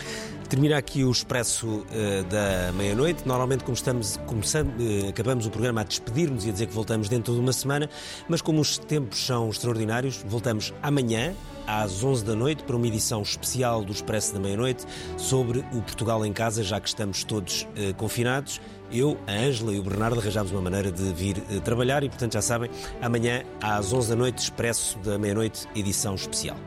[0.54, 3.28] Termina aqui o Expresso uh, da meia-noite.
[3.28, 7.10] Normalmente, como estamos começando, uh, acabamos o programa a despedir-nos e a dizer que voltamos
[7.10, 7.90] dentro de uma semana,
[8.30, 11.34] mas como os tempos são extraordinários, voltamos amanhã,
[11.66, 14.86] às 11 da noite, para uma edição especial do Expresso da meia-noite
[15.18, 18.62] sobre o Portugal em Casa, já que estamos todos uh, confinados.
[18.92, 22.44] Eu, a Ângela e o Bernardo arranjámos uma maneira de vir trabalhar e, portanto, já
[22.44, 22.70] sabem,
[23.02, 26.58] amanhã às 11 da noite, Expresso da meia-noite, edição especial.